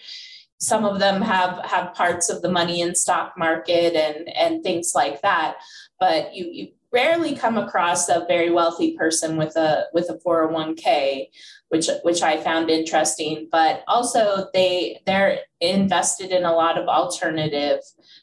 some 0.63 0.85
of 0.85 0.99
them 0.99 1.21
have 1.21 1.59
have 1.65 1.93
parts 1.93 2.29
of 2.29 2.41
the 2.41 2.49
money 2.49 2.79
in 2.79 2.95
stock 2.95 3.33
market 3.37 3.95
and 3.95 4.29
and 4.29 4.63
things 4.63 4.93
like 4.95 5.21
that. 5.21 5.57
But 5.99 6.33
you 6.35 6.45
you 6.45 6.67
rarely 6.91 7.35
come 7.35 7.57
across 7.57 8.07
a 8.07 8.25
very 8.27 8.49
wealthy 8.49 8.95
person 8.95 9.35
with 9.35 9.55
a 9.57 9.85
with 9.93 10.09
a 10.09 10.19
401k 10.25 11.27
which 11.69 11.89
which 12.03 12.21
I 12.21 12.39
found 12.39 12.69
interesting. 12.69 13.49
But 13.51 13.83
also 13.87 14.47
they 14.53 15.01
they're 15.05 15.39
invested 15.59 16.31
in 16.31 16.45
a 16.45 16.53
lot 16.53 16.77
of 16.77 16.87
alternative 16.87 17.79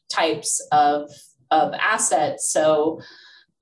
types 0.08 0.66
of 0.72 1.10
of 1.50 1.74
assets. 1.74 2.50
So 2.50 3.00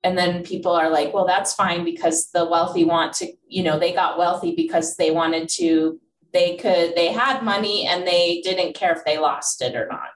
and 0.03 0.17
then 0.17 0.43
people 0.43 0.71
are 0.71 0.89
like 0.89 1.13
well 1.13 1.25
that's 1.25 1.53
fine 1.53 1.83
because 1.83 2.29
the 2.31 2.45
wealthy 2.45 2.85
want 2.85 3.13
to 3.13 3.33
you 3.47 3.63
know 3.63 3.77
they 3.77 3.91
got 3.91 4.17
wealthy 4.17 4.55
because 4.55 4.95
they 4.95 5.11
wanted 5.11 5.49
to 5.49 5.99
they 6.33 6.57
could 6.57 6.95
they 6.95 7.11
had 7.11 7.41
money 7.41 7.85
and 7.85 8.05
they 8.05 8.41
didn't 8.41 8.75
care 8.75 8.93
if 8.93 9.03
they 9.05 9.17
lost 9.17 9.61
it 9.61 9.75
or 9.75 9.87
not. 9.87 10.09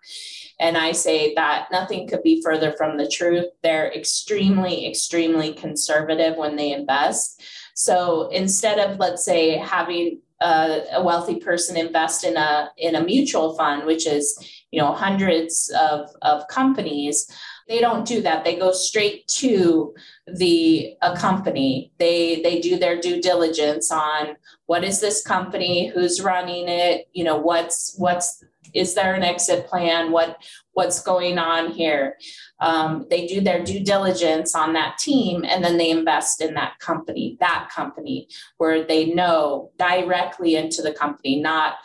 And 0.60 0.78
i 0.78 0.92
say 0.92 1.34
that 1.36 1.68
nothing 1.72 2.08
could 2.08 2.24
be 2.24 2.42
further 2.42 2.74
from 2.74 2.98
the 2.98 3.08
truth. 3.08 3.46
They're 3.62 3.92
extremely 3.92 4.88
extremely 4.88 5.54
conservative 5.54 6.38
when 6.38 6.56
they 6.56 6.72
invest. 6.72 7.42
So 7.74 8.30
instead 8.30 8.80
of 8.80 9.00
let's 9.00 9.26
say 9.26 9.58
having 9.58 10.22
a, 10.42 10.84
a 10.94 11.04
wealthy 11.04 11.36
person 11.36 11.78
invest 11.78 12.24
in 12.24 12.38
a 12.38 12.70
in 12.78 12.96
a 12.96 13.04
mutual 13.04 13.56
fund 13.56 13.86
which 13.86 14.06
is 14.06 14.38
you 14.72 14.80
know 14.80 14.94
hundreds 14.94 15.74
of 15.80 16.10
of 16.22 16.48
companies 16.48 17.32
they 17.68 17.80
don't 17.80 18.08
do 18.08 18.22
that. 18.22 18.44
They 18.44 18.56
go 18.56 18.72
straight 18.72 19.28
to 19.40 19.94
the 20.28 20.96
a 21.02 21.16
company. 21.16 21.92
They 21.98 22.42
they 22.42 22.60
do 22.60 22.78
their 22.78 23.00
due 23.00 23.22
diligence 23.22 23.92
on 23.92 24.36
what 24.66 24.84
is 24.84 25.00
this 25.00 25.24
company 25.26 25.88
who's 25.88 26.22
running 26.22 26.68
it 26.68 27.08
you 27.14 27.24
know 27.24 27.38
what's 27.38 27.96
what's 27.98 28.44
is 28.74 28.96
there 28.96 29.14
an 29.14 29.24
exit 29.24 29.68
plan? 29.68 30.12
What 30.12 30.42
what's 30.74 31.02
going 31.02 31.38
on 31.38 31.72
here? 31.72 32.18
Um, 32.60 33.06
they 33.10 33.28
do 33.28 33.42
their 33.42 33.64
due 33.64 33.84
diligence 33.84 34.56
on 34.56 34.74
that 34.74 34.98
team 34.98 35.46
and 35.48 35.64
then 35.64 35.78
they 35.78 35.92
invest 35.92 36.42
in 36.42 36.54
that 36.56 36.80
company 36.80 37.38
that 37.40 37.70
company 37.74 38.28
where 38.58 38.84
they 38.84 39.14
know 39.14 39.72
directly 39.78 40.56
into 40.56 40.82
the 40.82 40.94
company 40.94 41.40
not 41.42 41.76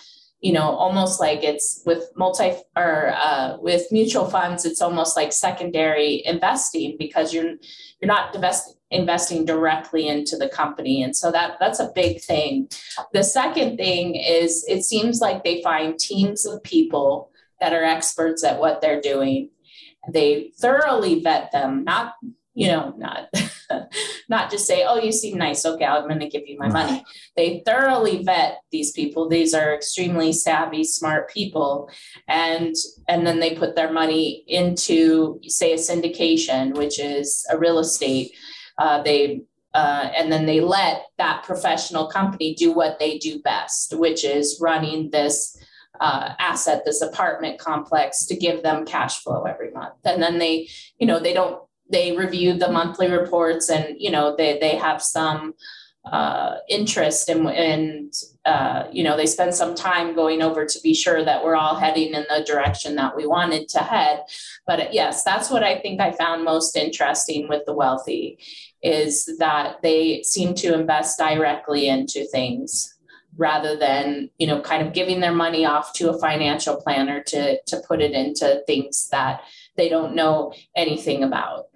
you 0.40 0.52
know 0.52 0.71
almost 0.71 1.21
like 1.21 1.42
it's 1.42 1.83
with 1.85 2.11
multi 2.16 2.52
or 2.76 3.12
uh, 3.14 3.57
with 3.61 3.90
mutual 3.90 4.26
funds 4.26 4.64
it's 4.64 4.80
almost 4.80 5.16
like 5.16 5.33
secondary 5.33 6.23
investing 6.25 6.97
because 6.99 7.35
you're 7.35 7.54
you're 8.00 8.09
not 8.09 8.35
invest, 8.35 8.76
investing 8.90 9.45
directly 9.45 10.09
into 10.09 10.37
the 10.37 10.49
company. 10.49 11.02
And 11.02 11.14
so 11.14 11.30
that 11.33 11.57
that's 11.61 11.80
a 11.80 11.90
big 11.95 12.21
thing. 12.21 12.68
The 13.12 13.25
second 13.25 13.76
thing 13.76 14.14
is 14.14 14.64
it 14.68 14.85
seems 14.85 15.21
like 15.21 15.45
they 15.45 15.62
find 15.62 15.99
teams 15.99 16.47
of 16.47 16.62
people 16.62 17.30
that 17.61 17.73
are 17.73 17.85
experts 17.85 18.45
at 18.45 18.61
what 18.61 18.80
they're 18.80 19.00
doing. 19.00 19.50
They 20.11 20.52
thoroughly 20.59 21.21
vet 21.21 21.50
them 21.52 21.85
not 21.85 22.14
you 22.54 22.66
know, 22.66 22.92
not 22.99 23.28
not 24.28 24.50
just 24.50 24.66
say, 24.66 24.84
"Oh, 24.87 24.98
you 24.98 25.12
seem 25.12 25.38
nice. 25.38 25.64
Okay, 25.64 25.84
I'm 25.84 26.08
going 26.08 26.20
to 26.20 26.28
give 26.28 26.46
you 26.46 26.58
my 26.58 26.68
money." 26.68 27.04
They 27.37 27.62
thoroughly 27.64 28.22
vet 28.22 28.58
these 28.72 28.92
people. 28.92 29.28
These 29.28 29.54
are 29.54 29.75
extremely 29.75 30.32
savvy, 30.32 30.84
smart 30.84 31.30
people, 31.30 31.90
and 32.26 32.75
and 33.08 33.26
then 33.26 33.40
they 33.40 33.54
put 33.54 33.76
their 33.76 33.92
money 33.92 34.44
into, 34.46 35.40
say, 35.44 35.72
a 35.72 35.76
syndication, 35.76 36.75
which 36.76 36.98
is 36.98 37.46
a 37.50 37.58
real 37.58 37.78
estate. 37.78 38.32
Uh, 38.78 39.02
they 39.02 39.42
uh, 39.75 40.10
and 40.16 40.32
then 40.32 40.46
they 40.46 40.60
let 40.60 41.06
that 41.18 41.44
professional 41.44 42.08
company 42.08 42.54
do 42.54 42.72
what 42.72 42.98
they 42.98 43.18
do 43.18 43.40
best, 43.42 43.96
which 43.96 44.25
is 44.25 44.58
running 44.60 45.10
this 45.10 45.56
uh, 46.00 46.34
asset, 46.38 46.82
this 46.84 47.02
apartment 47.02 47.58
complex, 47.58 48.26
to 48.26 48.37
give 48.37 48.62
them 48.62 48.87
cash 48.87 49.22
flow 49.22 49.44
every 49.44 49.70
month. 49.70 49.94
And 50.04 50.22
then 50.22 50.38
they, 50.38 50.68
you 50.98 51.06
know, 51.06 51.20
they 51.20 51.34
don't 51.34 51.62
they 51.90 52.16
review 52.16 52.54
the 52.54 52.71
monthly 52.71 53.11
reports 53.11 53.68
and 53.71 53.97
you 53.99 54.11
know 54.11 54.35
they 54.37 54.59
they 54.59 54.76
have 54.76 55.02
some 55.02 55.54
uh, 56.04 56.57
interest 56.68 57.28
and 57.28 57.47
and 57.49 58.12
uh, 58.45 58.85
you 58.90 59.04
know 59.04 59.16
they 59.16 59.26
spend 59.26 59.54
some 59.54 59.75
time 59.75 60.14
going 60.14 60.40
over 60.42 60.64
to 60.64 60.80
be 60.83 60.95
sure 60.95 61.25
that 61.25 61.45
we're 61.45 61.57
all 61.57 61.76
heading 61.76 62.14
in 62.14 62.25
the 62.30 62.45
direction 62.47 62.95
that 62.95 63.14
we 63.16 63.26
wanted 63.26 63.68
to 63.68 63.80
head. 63.80 64.23
But 64.66 64.95
yes 64.95 65.25
that's 65.25 65.50
what 65.50 65.62
i 65.62 65.78
think 65.78 66.00
i 66.00 66.12
found 66.12 66.45
most 66.45 66.76
interesting 66.76 67.49
with 67.49 67.62
the 67.66 67.75
wealthy 67.75 68.38
is 68.83 69.28
that 69.38 69.76
they 69.83 70.23
seem 70.23 70.54
to 70.54 70.75
invest 70.75 71.18
directly 71.18 71.88
into 71.88 72.25
things 72.26 72.95
rather 73.37 73.76
than 73.76 74.30
you 74.38 74.47
know 74.47 74.61
kind 74.61 74.87
of 74.87 74.92
giving 74.92 75.21
their 75.21 75.35
money 75.35 75.64
off 75.64 75.92
to 75.95 76.11
a 76.11 76.18
financial 76.18 76.76
planner 76.76 77.23
to 77.23 77.61
to 77.62 77.80
put 77.87 78.00
it 78.00 78.12
into 78.12 78.62
things 78.66 79.09
that 79.11 79.40
they 79.76 79.88
don't 79.88 80.14
know 80.14 80.52
anything 80.76 81.23
about 81.23 81.66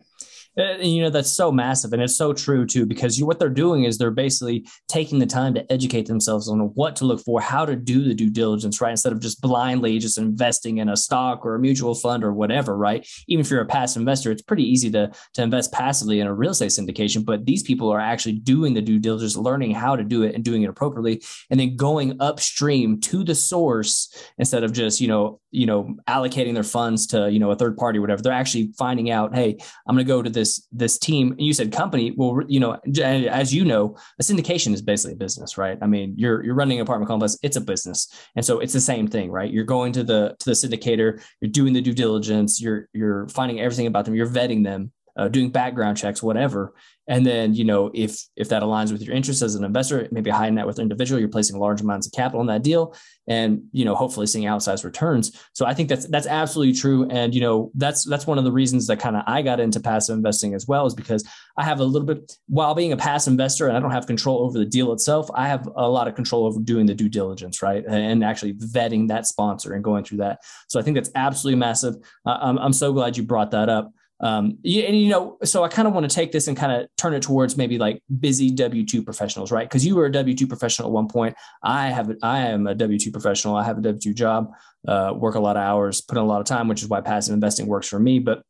Eh, 0.58 0.82
you 0.82 1.00
know, 1.00 1.08
that's 1.08 1.32
so 1.32 1.50
massive. 1.50 1.92
And 1.94 2.02
it's 2.02 2.16
so 2.16 2.34
true 2.34 2.66
too, 2.66 2.84
because 2.84 3.18
you, 3.18 3.24
what 3.24 3.38
they're 3.38 3.48
doing 3.48 3.84
is 3.84 3.96
they're 3.96 4.10
basically 4.10 4.66
taking 4.86 5.18
the 5.18 5.26
time 5.26 5.54
to 5.54 5.72
educate 5.72 6.06
themselves 6.06 6.48
on 6.48 6.60
what 6.74 6.94
to 6.96 7.06
look 7.06 7.20
for, 7.20 7.40
how 7.40 7.64
to 7.64 7.74
do 7.74 8.04
the 8.04 8.14
due 8.14 8.28
diligence, 8.28 8.80
right? 8.80 8.90
Instead 8.90 9.12
of 9.12 9.20
just 9.20 9.40
blindly 9.40 9.98
just 9.98 10.18
investing 10.18 10.78
in 10.78 10.90
a 10.90 10.96
stock 10.96 11.46
or 11.46 11.54
a 11.54 11.58
mutual 11.58 11.94
fund 11.94 12.22
or 12.22 12.34
whatever, 12.34 12.76
right? 12.76 13.06
Even 13.28 13.40
if 13.40 13.50
you're 13.50 13.62
a 13.62 13.66
passive 13.66 14.00
investor, 14.00 14.30
it's 14.30 14.42
pretty 14.42 14.64
easy 14.64 14.90
to, 14.90 15.10
to 15.34 15.42
invest 15.42 15.72
passively 15.72 16.20
in 16.20 16.26
a 16.26 16.34
real 16.34 16.50
estate 16.50 16.70
syndication. 16.70 17.24
But 17.24 17.46
these 17.46 17.62
people 17.62 17.90
are 17.90 18.00
actually 18.00 18.34
doing 18.34 18.74
the 18.74 18.82
due 18.82 18.98
diligence, 18.98 19.36
learning 19.36 19.74
how 19.74 19.96
to 19.96 20.04
do 20.04 20.22
it 20.22 20.34
and 20.34 20.44
doing 20.44 20.62
it 20.62 20.68
appropriately, 20.68 21.22
and 21.50 21.58
then 21.58 21.76
going 21.76 22.20
upstream 22.20 23.00
to 23.00 23.24
the 23.24 23.34
source 23.34 24.14
instead 24.36 24.64
of 24.64 24.72
just, 24.72 25.00
you 25.00 25.08
know, 25.08 25.40
you 25.52 25.66
know, 25.66 25.94
allocating 26.08 26.54
their 26.54 26.62
funds 26.62 27.06
to, 27.08 27.30
you 27.30 27.38
know, 27.38 27.50
a 27.50 27.56
third 27.56 27.76
party 27.76 27.98
or 27.98 28.00
whatever. 28.00 28.22
They're 28.22 28.32
actually 28.32 28.72
finding 28.78 29.10
out, 29.10 29.34
hey, 29.34 29.56
I'm 29.86 29.94
going 29.94 30.04
to 30.04 30.08
go 30.08 30.22
to 30.22 30.30
this 30.30 30.66
this 30.72 30.98
team. 30.98 31.32
and 31.32 31.42
You 31.42 31.52
said 31.52 31.72
company. 31.72 32.12
Well, 32.16 32.40
you 32.48 32.58
know, 32.58 32.78
as 32.98 33.54
you 33.54 33.64
know, 33.64 33.96
a 34.18 34.22
syndication 34.22 34.72
is 34.72 34.82
basically 34.82 35.12
a 35.12 35.16
business, 35.16 35.58
right? 35.58 35.78
I 35.82 35.86
mean, 35.86 36.14
you're 36.16 36.42
you're 36.42 36.54
running 36.54 36.78
an 36.78 36.82
apartment 36.82 37.08
complex. 37.08 37.36
It's 37.42 37.56
a 37.56 37.60
business, 37.60 38.08
and 38.34 38.44
so 38.44 38.60
it's 38.60 38.72
the 38.72 38.80
same 38.80 39.06
thing, 39.06 39.30
right? 39.30 39.52
You're 39.52 39.64
going 39.64 39.92
to 39.92 40.02
the 40.02 40.34
to 40.38 40.46
the 40.46 40.52
syndicator. 40.52 41.22
You're 41.40 41.50
doing 41.50 41.72
the 41.72 41.82
due 41.82 41.94
diligence. 41.94 42.60
You're 42.60 42.88
you're 42.92 43.28
finding 43.28 43.60
everything 43.60 43.86
about 43.86 44.06
them. 44.06 44.14
You're 44.14 44.28
vetting 44.28 44.64
them, 44.64 44.90
uh, 45.16 45.28
doing 45.28 45.50
background 45.50 45.96
checks, 45.96 46.22
whatever, 46.22 46.74
and 47.08 47.26
then, 47.26 47.52
you 47.52 47.64
know, 47.64 47.90
if 47.92 48.24
if 48.36 48.48
that 48.50 48.62
aligns 48.62 48.92
with 48.92 49.02
your 49.02 49.14
interests 49.14 49.42
as 49.42 49.56
an 49.56 49.64
investor, 49.64 50.06
maybe 50.12 50.30
high 50.30 50.48
net 50.50 50.66
worth 50.66 50.78
individual, 50.78 51.18
you're 51.18 51.28
placing 51.28 51.58
large 51.58 51.80
amounts 51.80 52.06
of 52.06 52.12
capital 52.12 52.40
in 52.40 52.46
that 52.46 52.62
deal, 52.62 52.94
and 53.26 53.64
you 53.72 53.84
know, 53.84 53.96
hopefully 53.96 54.26
seeing 54.26 54.44
outsized 54.44 54.84
returns. 54.84 55.36
So 55.52 55.66
I 55.66 55.74
think 55.74 55.88
that's 55.88 56.06
that's 56.06 56.28
absolutely 56.28 56.74
true, 56.74 57.08
and 57.10 57.34
you 57.34 57.40
know, 57.40 57.72
that's 57.74 58.04
that's 58.04 58.26
one 58.26 58.38
of 58.38 58.44
the 58.44 58.52
reasons 58.52 58.86
that 58.86 59.00
kind 59.00 59.16
of 59.16 59.24
I 59.26 59.42
got 59.42 59.58
into 59.58 59.80
passive 59.80 60.16
investing 60.16 60.54
as 60.54 60.68
well, 60.68 60.86
is 60.86 60.94
because 60.94 61.28
I 61.56 61.64
have 61.64 61.80
a 61.80 61.84
little 61.84 62.06
bit 62.06 62.32
while 62.46 62.74
being 62.74 62.92
a 62.92 62.96
passive 62.96 63.32
investor 63.32 63.66
and 63.66 63.76
I 63.76 63.80
don't 63.80 63.90
have 63.90 64.06
control 64.06 64.44
over 64.44 64.56
the 64.56 64.64
deal 64.64 64.92
itself, 64.92 65.28
I 65.34 65.48
have 65.48 65.68
a 65.74 65.88
lot 65.88 66.06
of 66.06 66.14
control 66.14 66.46
over 66.46 66.60
doing 66.60 66.86
the 66.86 66.94
due 66.94 67.08
diligence, 67.08 67.62
right, 67.62 67.84
and 67.84 68.22
actually 68.22 68.54
vetting 68.54 69.08
that 69.08 69.26
sponsor 69.26 69.74
and 69.74 69.82
going 69.82 70.04
through 70.04 70.18
that. 70.18 70.38
So 70.68 70.78
I 70.78 70.82
think 70.82 70.94
that's 70.94 71.10
absolutely 71.16 71.58
massive. 71.58 71.96
Uh, 72.24 72.38
I'm 72.40 72.58
I'm 72.58 72.72
so 72.72 72.92
glad 72.92 73.16
you 73.16 73.24
brought 73.24 73.50
that 73.50 73.68
up. 73.68 73.92
Um, 74.22 74.58
and 74.64 74.96
you 74.96 75.08
know, 75.08 75.36
so 75.42 75.64
I 75.64 75.68
kind 75.68 75.88
of 75.88 75.94
want 75.94 76.08
to 76.08 76.14
take 76.14 76.30
this 76.30 76.46
and 76.46 76.56
kind 76.56 76.70
of 76.70 76.88
turn 76.96 77.12
it 77.12 77.22
towards 77.22 77.56
maybe 77.56 77.76
like 77.76 78.00
busy 78.20 78.50
W 78.52 78.86
two 78.86 79.02
professionals, 79.02 79.50
right? 79.50 79.68
Because 79.68 79.84
you 79.84 79.96
were 79.96 80.06
a 80.06 80.12
W 80.12 80.34
two 80.36 80.46
professional 80.46 80.88
at 80.88 80.92
one 80.92 81.08
point. 81.08 81.34
I 81.62 81.88
have, 81.88 82.10
I 82.22 82.46
am 82.46 82.66
a 82.68 82.74
W 82.74 82.98
two 82.98 83.10
professional. 83.10 83.56
I 83.56 83.64
have 83.64 83.78
a 83.78 83.82
W 83.82 84.00
two 84.00 84.14
job, 84.14 84.52
uh, 84.86 85.12
work 85.16 85.34
a 85.34 85.40
lot 85.40 85.56
of 85.56 85.62
hours, 85.62 86.00
put 86.00 86.16
in 86.16 86.22
a 86.22 86.26
lot 86.26 86.40
of 86.40 86.46
time, 86.46 86.68
which 86.68 86.82
is 86.82 86.88
why 86.88 87.00
passive 87.00 87.34
investing 87.34 87.66
works 87.66 87.88
for 87.88 87.98
me. 87.98 88.20
But 88.20 88.42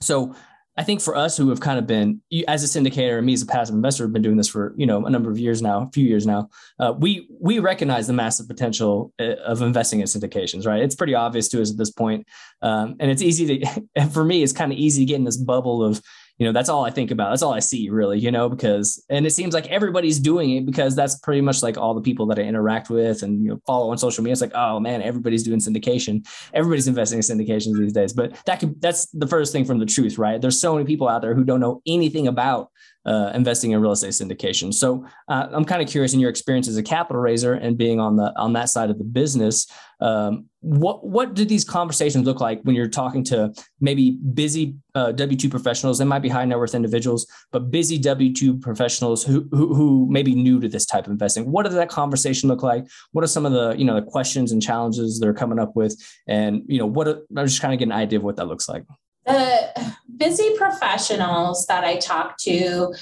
so 0.00 0.34
I 0.76 0.84
think 0.84 1.00
for 1.00 1.16
us 1.16 1.36
who 1.36 1.48
have 1.48 1.60
kind 1.60 1.78
of 1.78 1.86
been 1.86 2.20
as 2.46 2.62
a 2.62 2.66
syndicator 2.66 3.16
and 3.16 3.26
me 3.26 3.32
as 3.32 3.42
a 3.42 3.46
passive 3.46 3.74
investor 3.74 4.04
have 4.04 4.12
been 4.12 4.22
doing 4.22 4.36
this 4.36 4.48
for 4.48 4.74
you 4.76 4.86
know 4.86 5.04
a 5.06 5.10
number 5.10 5.30
of 5.30 5.38
years 5.38 5.62
now, 5.62 5.82
a 5.82 5.90
few 5.92 6.04
years 6.04 6.26
now. 6.26 6.50
Uh, 6.78 6.92
we 6.98 7.28
we 7.40 7.58
recognize 7.58 8.06
the 8.06 8.12
massive 8.12 8.46
potential 8.46 9.12
uh, 9.18 9.36
of 9.44 9.62
investing 9.62 10.00
in 10.00 10.06
syndications, 10.06 10.66
right? 10.66 10.82
It's 10.82 10.94
pretty 10.94 11.14
obvious 11.14 11.48
to 11.48 11.62
us 11.62 11.70
at 11.70 11.78
this 11.78 11.90
point, 11.90 12.26
um, 12.62 12.96
and 13.00 13.10
it's 13.10 13.22
easy 13.22 13.58
to. 13.58 14.08
For 14.12 14.24
me, 14.24 14.42
it's 14.42 14.52
kind 14.52 14.72
of 14.72 14.78
easy 14.78 15.02
to 15.02 15.06
get 15.06 15.16
in 15.16 15.24
this 15.24 15.36
bubble 15.36 15.82
of 15.82 16.02
you 16.38 16.46
know 16.46 16.52
that's 16.52 16.68
all 16.68 16.84
i 16.84 16.90
think 16.90 17.10
about 17.10 17.30
that's 17.30 17.42
all 17.42 17.54
i 17.54 17.58
see 17.58 17.88
really 17.90 18.18
you 18.18 18.30
know 18.30 18.48
because 18.48 19.04
and 19.08 19.26
it 19.26 19.30
seems 19.30 19.54
like 19.54 19.66
everybody's 19.68 20.18
doing 20.18 20.50
it 20.56 20.66
because 20.66 20.94
that's 20.94 21.18
pretty 21.20 21.40
much 21.40 21.62
like 21.62 21.76
all 21.76 21.94
the 21.94 22.00
people 22.00 22.26
that 22.26 22.38
i 22.38 22.42
interact 22.42 22.90
with 22.90 23.22
and 23.22 23.42
you 23.42 23.50
know 23.50 23.60
follow 23.66 23.90
on 23.90 23.98
social 23.98 24.22
media. 24.22 24.32
It's 24.32 24.40
like 24.40 24.54
oh 24.54 24.80
man 24.80 25.02
everybody's 25.02 25.42
doing 25.42 25.60
syndication. 25.60 26.26
Everybody's 26.54 26.88
investing 26.88 27.18
in 27.18 27.22
syndications 27.22 27.78
these 27.78 27.92
days. 27.92 28.12
But 28.12 28.36
that 28.46 28.60
could 28.60 28.80
that's 28.80 29.06
the 29.06 29.26
first 29.26 29.52
thing 29.52 29.64
from 29.64 29.78
the 29.78 29.86
truth 29.86 30.18
right? 30.18 30.40
There's 30.40 30.60
so 30.60 30.74
many 30.74 30.86
people 30.86 31.08
out 31.08 31.22
there 31.22 31.34
who 31.34 31.44
don't 31.44 31.60
know 31.60 31.82
anything 31.86 32.26
about 32.26 32.70
uh, 33.06 33.30
investing 33.34 33.70
in 33.70 33.80
real 33.80 33.92
estate 33.92 34.10
syndication. 34.10 34.74
So 34.74 35.06
uh, 35.28 35.46
I'm 35.52 35.64
kind 35.64 35.80
of 35.80 35.88
curious 35.88 36.12
in 36.12 36.20
your 36.20 36.28
experience 36.28 36.68
as 36.68 36.76
a 36.76 36.82
capital 36.82 37.22
raiser 37.22 37.54
and 37.54 37.78
being 37.78 38.00
on 38.00 38.16
the 38.16 38.32
on 38.36 38.52
that 38.54 38.68
side 38.68 38.90
of 38.90 38.98
the 38.98 39.04
business. 39.04 39.66
Um, 40.00 40.46
what 40.60 41.06
what 41.06 41.34
do 41.34 41.44
these 41.44 41.64
conversations 41.64 42.26
look 42.26 42.40
like 42.40 42.60
when 42.64 42.74
you're 42.74 42.88
talking 42.88 43.22
to 43.24 43.54
maybe 43.80 44.18
busy 44.34 44.74
uh, 44.96 45.12
W 45.12 45.38
two 45.38 45.48
professionals? 45.48 45.98
They 45.98 46.04
might 46.04 46.18
be 46.18 46.28
high 46.28 46.44
net 46.44 46.58
worth 46.58 46.74
individuals, 46.74 47.26
but 47.52 47.70
busy 47.70 47.96
W 47.96 48.34
two 48.34 48.58
professionals 48.58 49.22
who, 49.24 49.48
who 49.52 49.74
who 49.74 50.06
may 50.10 50.24
be 50.24 50.34
new 50.34 50.60
to 50.60 50.68
this 50.68 50.84
type 50.84 51.06
of 51.06 51.12
investing. 51.12 51.50
What 51.50 51.64
does 51.64 51.74
that 51.74 51.88
conversation 51.88 52.48
look 52.48 52.64
like? 52.64 52.86
What 53.12 53.22
are 53.22 53.28
some 53.28 53.46
of 53.46 53.52
the 53.52 53.74
you 53.78 53.84
know 53.84 53.94
the 53.94 54.02
questions 54.02 54.50
and 54.50 54.60
challenges 54.60 55.20
they're 55.20 55.32
coming 55.32 55.60
up 55.60 55.76
with? 55.76 55.96
And 56.26 56.62
you 56.66 56.78
know 56.78 56.86
what? 56.86 57.06
I'm 57.08 57.46
just 57.46 57.62
kind 57.62 57.72
of 57.72 57.78
get 57.78 57.86
an 57.86 57.92
idea 57.92 58.18
of 58.18 58.24
what 58.24 58.36
that 58.36 58.48
looks 58.48 58.68
like 58.68 58.84
the 59.26 59.94
busy 60.16 60.56
professionals 60.56 61.66
that 61.66 61.84
I 61.84 61.96
talk 61.96 62.38
to 62.38 62.94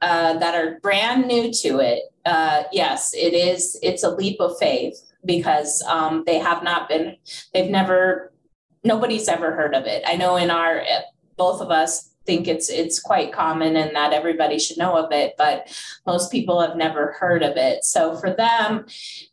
uh, 0.00 0.38
that 0.38 0.54
are 0.54 0.80
brand 0.80 1.26
new 1.26 1.52
to 1.52 1.78
it, 1.78 2.02
uh, 2.24 2.64
yes, 2.72 3.12
it 3.14 3.34
is. 3.34 3.78
It's 3.82 4.02
a 4.02 4.10
leap 4.10 4.40
of 4.40 4.58
faith 4.58 4.96
because 5.24 5.82
um, 5.88 6.24
they 6.26 6.38
have 6.38 6.62
not 6.62 6.88
been. 6.88 7.16
They've 7.52 7.70
never. 7.70 8.32
Nobody's 8.84 9.28
ever 9.28 9.54
heard 9.54 9.76
of 9.76 9.86
it. 9.86 10.02
I 10.06 10.16
know 10.16 10.34
in 10.36 10.50
our 10.50 10.82
both 11.36 11.60
of 11.60 11.70
us 11.70 12.11
think 12.26 12.48
it's 12.48 12.68
it's 12.68 13.00
quite 13.00 13.32
common 13.32 13.76
and 13.76 13.94
that 13.94 14.12
everybody 14.12 14.58
should 14.58 14.78
know 14.78 14.96
of 14.96 15.10
it 15.12 15.34
but 15.38 15.68
most 16.06 16.30
people 16.30 16.60
have 16.60 16.76
never 16.76 17.12
heard 17.18 17.42
of 17.42 17.56
it. 17.56 17.84
So 17.84 18.16
for 18.16 18.32
them 18.32 18.86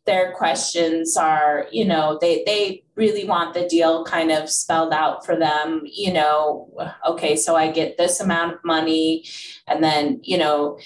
their 0.06 0.32
questions 0.32 1.16
are 1.16 1.66
you 1.70 1.84
know 1.84 2.18
they 2.20 2.42
they 2.46 2.82
really 2.96 3.24
want 3.24 3.54
the 3.54 3.66
deal 3.68 4.04
kind 4.04 4.30
of 4.30 4.50
spelled 4.50 4.92
out 4.92 5.24
for 5.24 5.36
them 5.36 5.82
you 5.84 6.12
know 6.12 6.68
okay 7.06 7.34
so 7.34 7.56
i 7.56 7.70
get 7.70 7.96
this 7.96 8.20
amount 8.20 8.54
of 8.54 8.64
money 8.64 9.24
and 9.66 9.82
then 9.82 10.20
you 10.22 10.36
know 10.36 10.78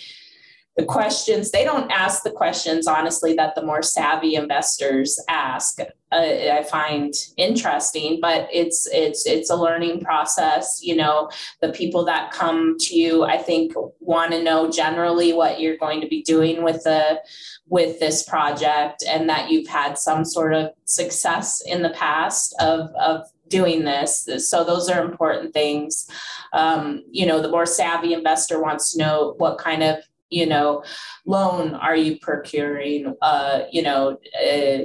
the 0.77 0.85
questions 0.85 1.51
they 1.51 1.65
don't 1.65 1.91
ask 1.91 2.23
the 2.23 2.31
questions 2.31 2.87
honestly 2.87 3.35
that 3.35 3.55
the 3.55 3.65
more 3.65 3.83
savvy 3.83 4.35
investors 4.35 5.21
ask 5.29 5.81
uh, 5.81 5.85
i 6.13 6.67
find 6.69 7.15
interesting 7.37 8.19
but 8.21 8.49
it's 8.53 8.89
it's 8.93 9.27
it's 9.27 9.51
a 9.51 9.57
learning 9.57 10.01
process 10.01 10.81
you 10.83 10.97
know 10.97 11.31
the 11.61 11.73
people 11.73 12.05
that 12.05 12.33
come 12.33 12.77
to 12.79 12.97
you 12.97 13.25
i 13.25 13.37
think 13.37 13.73
want 14.01 14.33
to 14.33 14.43
know 14.43 14.71
generally 14.71 15.33
what 15.33 15.61
you're 15.61 15.77
going 15.77 16.01
to 16.01 16.09
be 16.09 16.23
doing 16.23 16.63
with 16.63 16.83
the 16.85 17.21
with 17.69 17.99
this 18.01 18.23
project 18.25 19.03
and 19.09 19.29
that 19.29 19.51
you've 19.51 19.69
had 19.69 19.97
some 19.97 20.25
sort 20.25 20.53
of 20.53 20.71
success 20.85 21.63
in 21.67 21.83
the 21.83 21.91
past 21.91 22.55
of 22.61 22.91
of 22.97 23.23
doing 23.49 23.85
this. 23.85 24.29
So 24.39 24.65
those 24.65 24.89
are 24.89 25.05
important 25.05 25.53
things. 25.53 26.09
Um, 26.53 27.05
you 27.11 27.27
know, 27.27 27.41
the 27.41 27.51
more 27.51 27.67
savvy 27.67 28.13
investor 28.13 28.61
wants 28.61 28.93
to 28.93 28.99
know 28.99 29.35
what 29.39 29.59
kind 29.59 29.83
of 29.83 29.97
you 30.35 30.47
know 30.47 30.83
loan 31.27 31.75
are 31.75 31.97
you 31.97 32.19
procuring 32.19 33.15
uh 33.23 33.61
you 33.71 33.83
know 33.83 34.19
uh, 34.45 34.79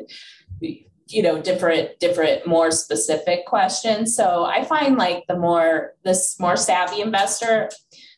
you 1.08 1.24
know 1.24 1.42
different 1.42 2.00
different 2.00 2.46
more 2.46 2.72
specific 2.72 3.46
questions? 3.46 4.16
So 4.16 4.46
i 4.46 4.64
find 4.64 4.96
like 4.98 5.26
the 5.28 5.38
more 5.38 5.96
this 6.04 6.40
more 6.40 6.56
savvy 6.56 7.02
investor 7.02 7.70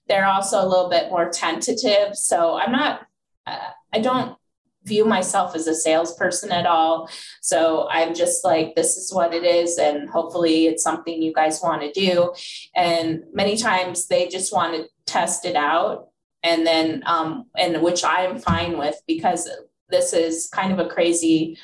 they're 0.07 0.27
also 0.27 0.57
a 0.61 0.67
little 0.67 0.89
bit 0.89 1.09
more 1.09 1.29
tentative. 1.29 2.15
So 2.15 2.57
i'm 2.57 2.71
not 2.71 3.07
uh, 3.47 3.71
i 3.93 3.99
don't 3.99 4.37
view 4.83 5.05
myself 5.05 5.55
as 5.55 5.67
a 5.67 5.75
salesperson 5.75 6.51
at 6.51 6.65
all. 6.65 7.09
So 7.41 7.87
i'm 7.89 8.13
just 8.13 8.43
like 8.43 8.75
this 8.75 8.97
is 8.97 9.13
what 9.13 9.33
it 9.33 9.43
is 9.43 9.77
and 9.77 10.09
hopefully 10.09 10.67
it's 10.67 10.83
something 10.83 11.21
you 11.21 11.33
guys 11.33 11.61
want 11.63 11.81
to 11.81 11.91
do. 11.91 12.33
And 12.75 13.23
many 13.33 13.55
times 13.57 14.07
they 14.07 14.27
just 14.27 14.51
want 14.53 14.75
to 14.75 14.89
test 15.05 15.45
it 15.45 15.55
out 15.55 16.10
and 16.43 16.65
then 16.65 17.03
um, 17.05 17.45
and 17.57 17.81
which 17.81 18.03
I 18.03 18.25
am 18.25 18.39
fine 18.39 18.77
with 18.77 18.95
because 19.07 19.49
this 19.89 20.13
is 20.13 20.47
kind 20.47 20.71
of 20.71 20.79
a 20.79 20.89
crazy, 20.89 21.57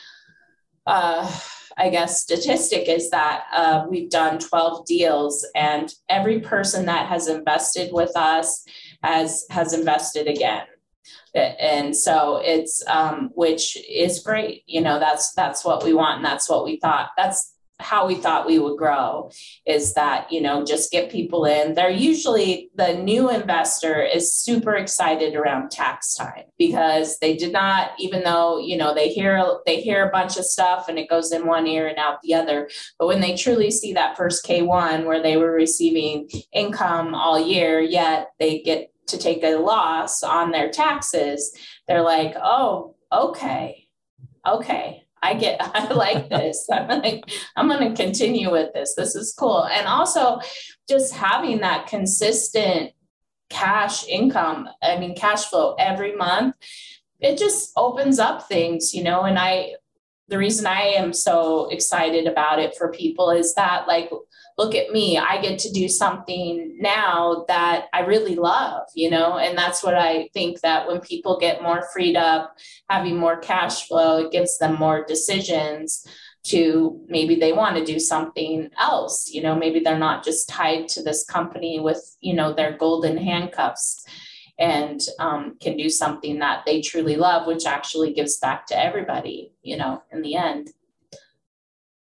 uh, 0.86 1.32
I 1.78 1.90
guess, 1.90 2.22
statistic 2.22 2.88
is 2.88 3.10
that 3.12 3.46
uh, 3.54 3.86
we've 3.90 4.10
done 4.10 4.40
12 4.40 4.86
deals, 4.86 5.46
and 5.56 5.94
every 6.10 6.42
person 6.42 6.86
that 6.86 7.08
has 7.08 7.28
invested 7.28 7.92
with 7.92 8.16
us 8.16 8.64
has 9.04 9.46
has 9.50 9.74
invested 9.74 10.28
again. 10.28 10.66
And 11.34 11.96
so 11.96 12.42
it's 12.44 12.84
um, 12.88 13.30
which 13.36 13.78
is 13.88 14.20
great 14.20 14.64
you 14.66 14.82
know 14.82 15.00
that's 15.00 15.34
that's 15.34 15.64
what 15.64 15.84
we 15.84 15.94
want 15.94 16.18
and 16.18 16.26
that's 16.26 16.50
what 16.50 16.66
we 16.66 16.80
thought. 16.80 17.10
That's 17.18 17.54
how 17.80 18.08
we 18.08 18.16
thought 18.16 18.48
we 18.48 18.58
would 18.58 18.78
grow 18.78 19.30
is 19.66 19.94
that 19.94 20.32
you 20.32 20.42
know 20.42 20.66
just 20.66 20.92
get 20.92 21.12
people 21.12 21.46
in. 21.46 21.76
They're 21.76 21.90
usually 21.90 22.70
the 22.76 22.94
new 22.94 23.30
investor 23.30 24.02
is 24.02 24.34
super 24.34 24.76
excited 24.76 25.36
around 25.36 25.70
tax 25.70 26.16
time 26.16 26.46
because 26.58 27.20
they 27.20 27.36
did 27.36 27.52
not 27.54 27.92
even 28.00 28.24
though 28.24 28.60
you 28.60 28.78
know 28.78 28.94
they 28.94 29.10
hear 29.10 29.42
they 29.66 29.82
hear 29.82 30.08
a 30.08 30.12
bunch 30.12 30.38
of 30.38 30.46
stuff 30.46 30.90
and 30.90 30.98
it 30.98 31.10
goes 31.10 31.32
in 31.32 31.46
one 31.46 31.68
ear 31.68 31.88
and 31.88 31.98
out 31.98 32.22
the 32.24 32.34
other. 32.34 32.70
But 32.98 33.08
when 33.08 33.22
they 33.22 33.36
truly 33.36 33.70
see 33.70 33.94
that 33.94 34.18
first 34.18 34.46
k1 34.46 35.06
where 35.06 35.22
they 35.22 35.38
were 35.38 35.52
receiving 35.52 36.30
income 36.52 37.14
all 37.14 37.40
year 37.40 37.80
yet 37.80 38.30
they 38.40 38.60
get 38.60 38.92
to 39.08 39.18
take 39.18 39.44
a 39.44 39.56
loss 39.56 40.24
on 40.24 40.52
their 40.52 40.70
taxes 40.70 41.56
they're 41.88 42.02
like 42.02 42.36
oh 42.42 42.96
okay. 43.12 43.88
Okay 44.46 45.07
I 45.22 45.34
get, 45.34 45.58
I 45.76 45.92
like 45.94 46.30
this. 46.30 46.68
I'm 46.72 47.02
like, 47.02 47.24
I'm 47.56 47.68
going 47.68 47.94
to 47.94 48.04
continue 48.04 48.52
with 48.52 48.74
this. 48.74 48.96
This 48.96 49.16
is 49.16 49.34
cool. 49.38 49.66
And 49.66 49.88
also 49.88 50.40
just 50.90 51.14
having 51.14 51.60
that 51.60 51.88
consistent 51.88 52.92
cash 53.50 54.06
income, 54.08 54.68
I 54.82 54.98
mean, 54.98 55.16
cash 55.16 55.46
flow 55.46 55.76
every 55.80 56.16
month, 56.16 56.56
it 57.20 57.38
just 57.38 57.72
opens 57.76 58.20
up 58.20 58.48
things, 58.48 58.94
you 58.94 59.04
know. 59.04 59.24
And 59.24 59.40
I, 59.40 59.76
the 60.28 60.38
reason 60.38 60.68
I 60.68 60.82
am 60.82 61.14
so 61.14 61.70
excited 61.70 62.28
about 62.28 62.60
it 62.60 62.76
for 62.76 62.92
people 62.92 63.32
is 63.32 63.56
that, 63.56 63.88
like, 63.88 64.12
look 64.58 64.74
at 64.74 64.92
me, 64.92 65.18
I 65.18 65.40
get 65.40 65.60
to 65.60 65.72
do 65.72 65.88
something 65.88 66.78
now 66.80 67.46
that 67.48 67.86
I 67.94 68.02
really 68.02 68.36
love, 68.36 68.88
you 68.96 69.10
know. 69.10 69.38
And 69.38 69.58
that's 69.58 69.84
what 69.84 69.96
I 69.96 70.30
think 70.34 70.62
that 70.62 70.88
when 70.88 71.00
people 71.00 71.40
get 71.40 71.62
more 71.62 71.88
freed 71.94 72.16
up, 72.16 72.56
having 72.90 73.18
more 73.18 73.38
cash 73.38 73.88
flow, 73.88 74.26
it 74.26 74.32
gives 74.32 74.58
them 74.58 74.76
more 74.76 75.06
decisions 75.06 76.08
to 76.48 77.00
maybe 77.08 77.36
they 77.36 77.52
want 77.52 77.76
to 77.76 77.84
do 77.84 78.00
something 78.00 78.70
else 78.80 79.30
you 79.30 79.42
know 79.42 79.56
maybe 79.56 79.82
they're 79.82 80.00
not 80.00 80.24
just 80.24 80.48
tied 80.48 80.88
to 80.88 81.04
this 81.04 81.26
company 81.26 81.80
with 81.80 82.16
you 82.22 82.34
know 82.34 82.54
their 82.54 82.78
golden 82.78 83.18
handcuffs 83.18 84.06
and 84.60 85.02
um, 85.20 85.56
can 85.62 85.78
do 85.78 85.90
something 85.90 86.40
that 86.40 86.64
they 86.66 86.80
truly 86.82 87.16
love 87.16 87.48
which 87.48 87.66
actually 87.66 88.14
gives 88.14 88.38
back 88.38 88.66
to 88.66 88.82
everybody 88.82 89.52
you 89.62 89.76
know 89.76 90.02
in 90.12 90.22
the 90.22 90.36
end 90.36 90.70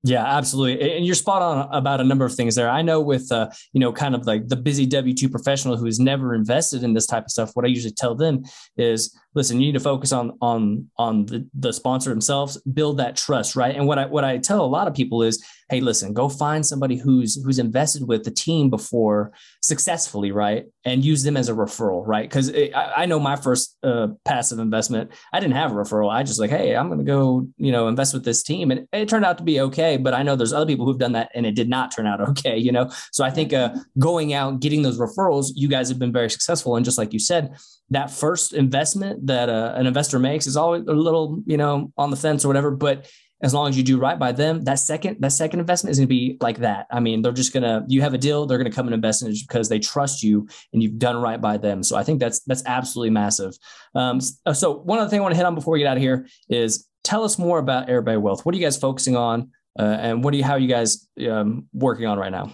yeah, 0.04 0.24
absolutely. 0.24 0.96
And 0.96 1.06
you're 1.06 1.14
spot 1.14 1.42
on 1.42 1.68
about 1.72 2.00
a 2.00 2.04
number 2.04 2.24
of 2.24 2.34
things 2.34 2.56
there. 2.56 2.68
I 2.68 2.82
know 2.82 3.00
with, 3.00 3.30
uh, 3.30 3.50
you 3.72 3.78
know, 3.78 3.92
kind 3.92 4.16
of 4.16 4.26
like 4.26 4.48
the 4.48 4.56
busy 4.56 4.84
W 4.86 5.14
2 5.14 5.28
professional 5.28 5.76
who 5.76 5.84
has 5.84 6.00
never 6.00 6.34
invested 6.34 6.82
in 6.82 6.92
this 6.92 7.06
type 7.06 7.24
of 7.24 7.30
stuff, 7.30 7.52
what 7.54 7.64
I 7.64 7.68
usually 7.68 7.94
tell 7.94 8.16
them 8.16 8.42
is 8.76 9.16
listen, 9.34 9.60
you 9.60 9.66
need 9.66 9.78
to 9.78 9.80
focus 9.80 10.12
on 10.12 10.36
on 10.40 10.88
on 10.98 11.26
the, 11.26 11.48
the 11.54 11.72
sponsor 11.72 12.10
themselves, 12.10 12.60
build 12.62 12.98
that 12.98 13.16
trust, 13.16 13.54
right? 13.54 13.74
And 13.76 13.86
what 13.86 13.98
I 13.98 14.06
what 14.06 14.24
I 14.24 14.38
tell 14.38 14.64
a 14.64 14.66
lot 14.66 14.88
of 14.88 14.94
people 14.94 15.22
is, 15.22 15.44
hey, 15.72 15.80
listen, 15.80 16.12
go 16.12 16.28
find 16.28 16.66
somebody 16.66 16.96
who's 16.96 17.42
who's 17.42 17.58
invested 17.58 18.06
with 18.06 18.24
the 18.24 18.30
team 18.30 18.68
before 18.68 19.32
successfully 19.62 20.32
right? 20.32 20.66
And 20.84 21.04
use 21.04 21.22
them 21.22 21.36
as 21.36 21.48
a 21.48 21.54
referral, 21.54 22.02
right? 22.06 22.28
Because 22.28 22.52
I, 22.54 22.92
I, 22.96 23.06
know 23.06 23.18
my 23.18 23.36
first 23.36 23.78
uh, 23.82 24.08
passive 24.24 24.58
investment, 24.58 25.12
I 25.32 25.40
didn't 25.40 25.54
have 25.54 25.72
a 25.72 25.74
referral. 25.74 26.12
I 26.12 26.24
just 26.24 26.40
like, 26.40 26.50
hey, 26.50 26.76
I'm 26.76 26.90
to 26.98 27.04
go, 27.04 27.46
you 27.56 27.72
know, 27.72 27.88
invest 27.88 28.12
with 28.12 28.24
this 28.24 28.42
team, 28.42 28.70
and 28.70 28.86
it 28.92 29.08
turned 29.08 29.24
out 29.24 29.38
to 29.38 29.44
be 29.44 29.60
okay. 29.60 29.96
But 29.96 30.12
I 30.12 30.22
know 30.22 30.36
there's 30.36 30.52
other 30.52 30.66
people 30.66 30.84
who've 30.84 30.98
done 30.98 31.12
that, 31.12 31.30
and 31.34 31.46
it 31.46 31.54
did 31.54 31.68
not 31.68 31.90
turn 31.90 32.06
out 32.06 32.20
okay, 32.30 32.58
you 32.58 32.72
know. 32.72 32.90
So 33.12 33.24
I 33.24 33.30
think 33.30 33.54
uh, 33.54 33.74
going 33.98 34.34
out, 34.34 34.60
getting 34.60 34.82
those 34.82 34.98
referrals, 34.98 35.52
you 35.54 35.68
guys 35.68 35.88
have 35.88 35.98
been 35.98 36.12
very 36.12 36.28
successful, 36.28 36.76
and 36.76 36.84
just 36.84 36.98
like 36.98 37.12
you 37.12 37.18
said, 37.18 37.56
that 37.90 38.10
first 38.10 38.52
investment 38.52 39.26
that 39.26 39.48
uh, 39.48 39.72
an 39.76 39.86
investor 39.86 40.18
makes 40.18 40.46
is 40.46 40.56
always 40.56 40.82
a 40.86 40.92
little, 40.92 41.42
you 41.46 41.56
know, 41.56 41.92
on 41.96 42.10
the 42.10 42.16
fence 42.16 42.44
or 42.44 42.48
whatever. 42.48 42.70
But 42.70 43.06
as 43.42 43.52
long 43.52 43.68
as 43.68 43.76
you 43.76 43.82
do 43.82 43.98
right 43.98 44.18
by 44.18 44.32
them, 44.32 44.62
that 44.62 44.78
second 44.78 45.16
that 45.20 45.32
second 45.32 45.60
investment 45.60 45.92
is 45.92 45.98
going 45.98 46.06
to 46.06 46.14
be 46.14 46.36
like 46.40 46.58
that. 46.58 46.86
I 46.90 47.00
mean, 47.00 47.22
they're 47.22 47.32
just 47.32 47.52
gonna 47.52 47.84
you 47.88 48.00
have 48.02 48.14
a 48.14 48.18
deal, 48.18 48.46
they're 48.46 48.58
going 48.58 48.70
to 48.70 48.74
come 48.74 48.86
and 48.86 48.94
invest 48.94 49.22
in 49.22 49.30
it 49.30 49.36
because 49.46 49.68
they 49.68 49.78
trust 49.78 50.22
you 50.22 50.48
and 50.72 50.82
you've 50.82 50.98
done 50.98 51.16
right 51.16 51.40
by 51.40 51.56
them. 51.56 51.82
So 51.82 51.96
I 51.96 52.04
think 52.04 52.20
that's 52.20 52.40
that's 52.40 52.62
absolutely 52.66 53.10
massive. 53.10 53.54
Um, 53.94 54.20
so 54.20 54.78
one 54.78 54.98
other 54.98 55.10
thing 55.10 55.20
I 55.20 55.22
want 55.22 55.32
to 55.32 55.36
hit 55.36 55.46
on 55.46 55.54
before 55.54 55.72
we 55.72 55.80
get 55.80 55.88
out 55.88 55.96
of 55.96 56.02
here 56.02 56.26
is 56.48 56.88
tell 57.04 57.24
us 57.24 57.38
more 57.38 57.58
about 57.58 57.88
Erbe 57.88 58.20
Wealth. 58.20 58.46
What 58.46 58.54
are 58.54 58.58
you 58.58 58.64
guys 58.64 58.76
focusing 58.76 59.16
on, 59.16 59.50
uh, 59.78 59.82
and 60.00 60.22
what 60.22 60.32
do 60.32 60.38
you 60.38 60.44
how 60.44 60.52
are 60.52 60.58
you 60.58 60.68
guys 60.68 61.08
um, 61.28 61.68
working 61.72 62.06
on 62.06 62.18
right 62.18 62.32
now? 62.32 62.52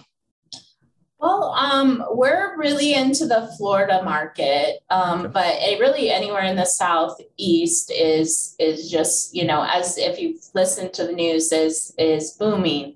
Well, 1.19 1.51
um, 1.51 2.01
we're 2.11 2.57
really 2.57 2.93
into 2.93 3.25
the 3.25 3.53
Florida 3.57 4.01
market, 4.03 4.79
um, 4.89 5.31
but 5.33 5.55
it 5.59 5.77
really 5.77 6.09
anywhere 6.09 6.43
in 6.43 6.55
the 6.55 6.65
southeast 6.65 7.91
is 7.91 8.55
is 8.57 8.89
just 8.89 9.35
you 9.35 9.45
know 9.45 9.67
as 9.69 9.97
if 9.97 10.17
you've 10.17 10.41
listened 10.55 10.93
to 10.93 11.05
the 11.05 11.11
news 11.11 11.51
is 11.51 11.93
is 11.97 12.31
booming. 12.31 12.95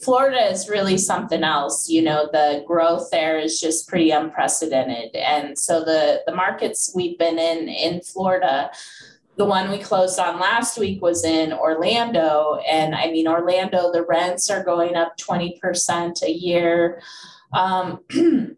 Florida 0.00 0.50
is 0.50 0.68
really 0.68 0.98
something 0.98 1.44
else. 1.44 1.88
You 1.88 2.02
know, 2.02 2.28
the 2.32 2.64
growth 2.66 3.08
there 3.12 3.38
is 3.38 3.60
just 3.60 3.86
pretty 3.88 4.10
unprecedented, 4.10 5.14
and 5.14 5.56
so 5.56 5.84
the 5.84 6.22
the 6.26 6.34
markets 6.34 6.90
we've 6.92 7.18
been 7.18 7.38
in 7.38 7.68
in 7.68 8.00
Florida. 8.00 8.72
The 9.36 9.44
one 9.46 9.70
we 9.70 9.78
closed 9.78 10.18
on 10.18 10.38
last 10.38 10.76
week 10.76 11.00
was 11.00 11.24
in 11.24 11.54
Orlando. 11.54 12.58
And 12.70 12.94
I 12.94 13.06
mean, 13.06 13.26
Orlando, 13.26 13.90
the 13.90 14.04
rents 14.04 14.50
are 14.50 14.62
going 14.62 14.96
up 14.96 15.16
20% 15.16 16.22
a 16.22 16.30
year. 16.30 17.00
Um, 17.52 18.00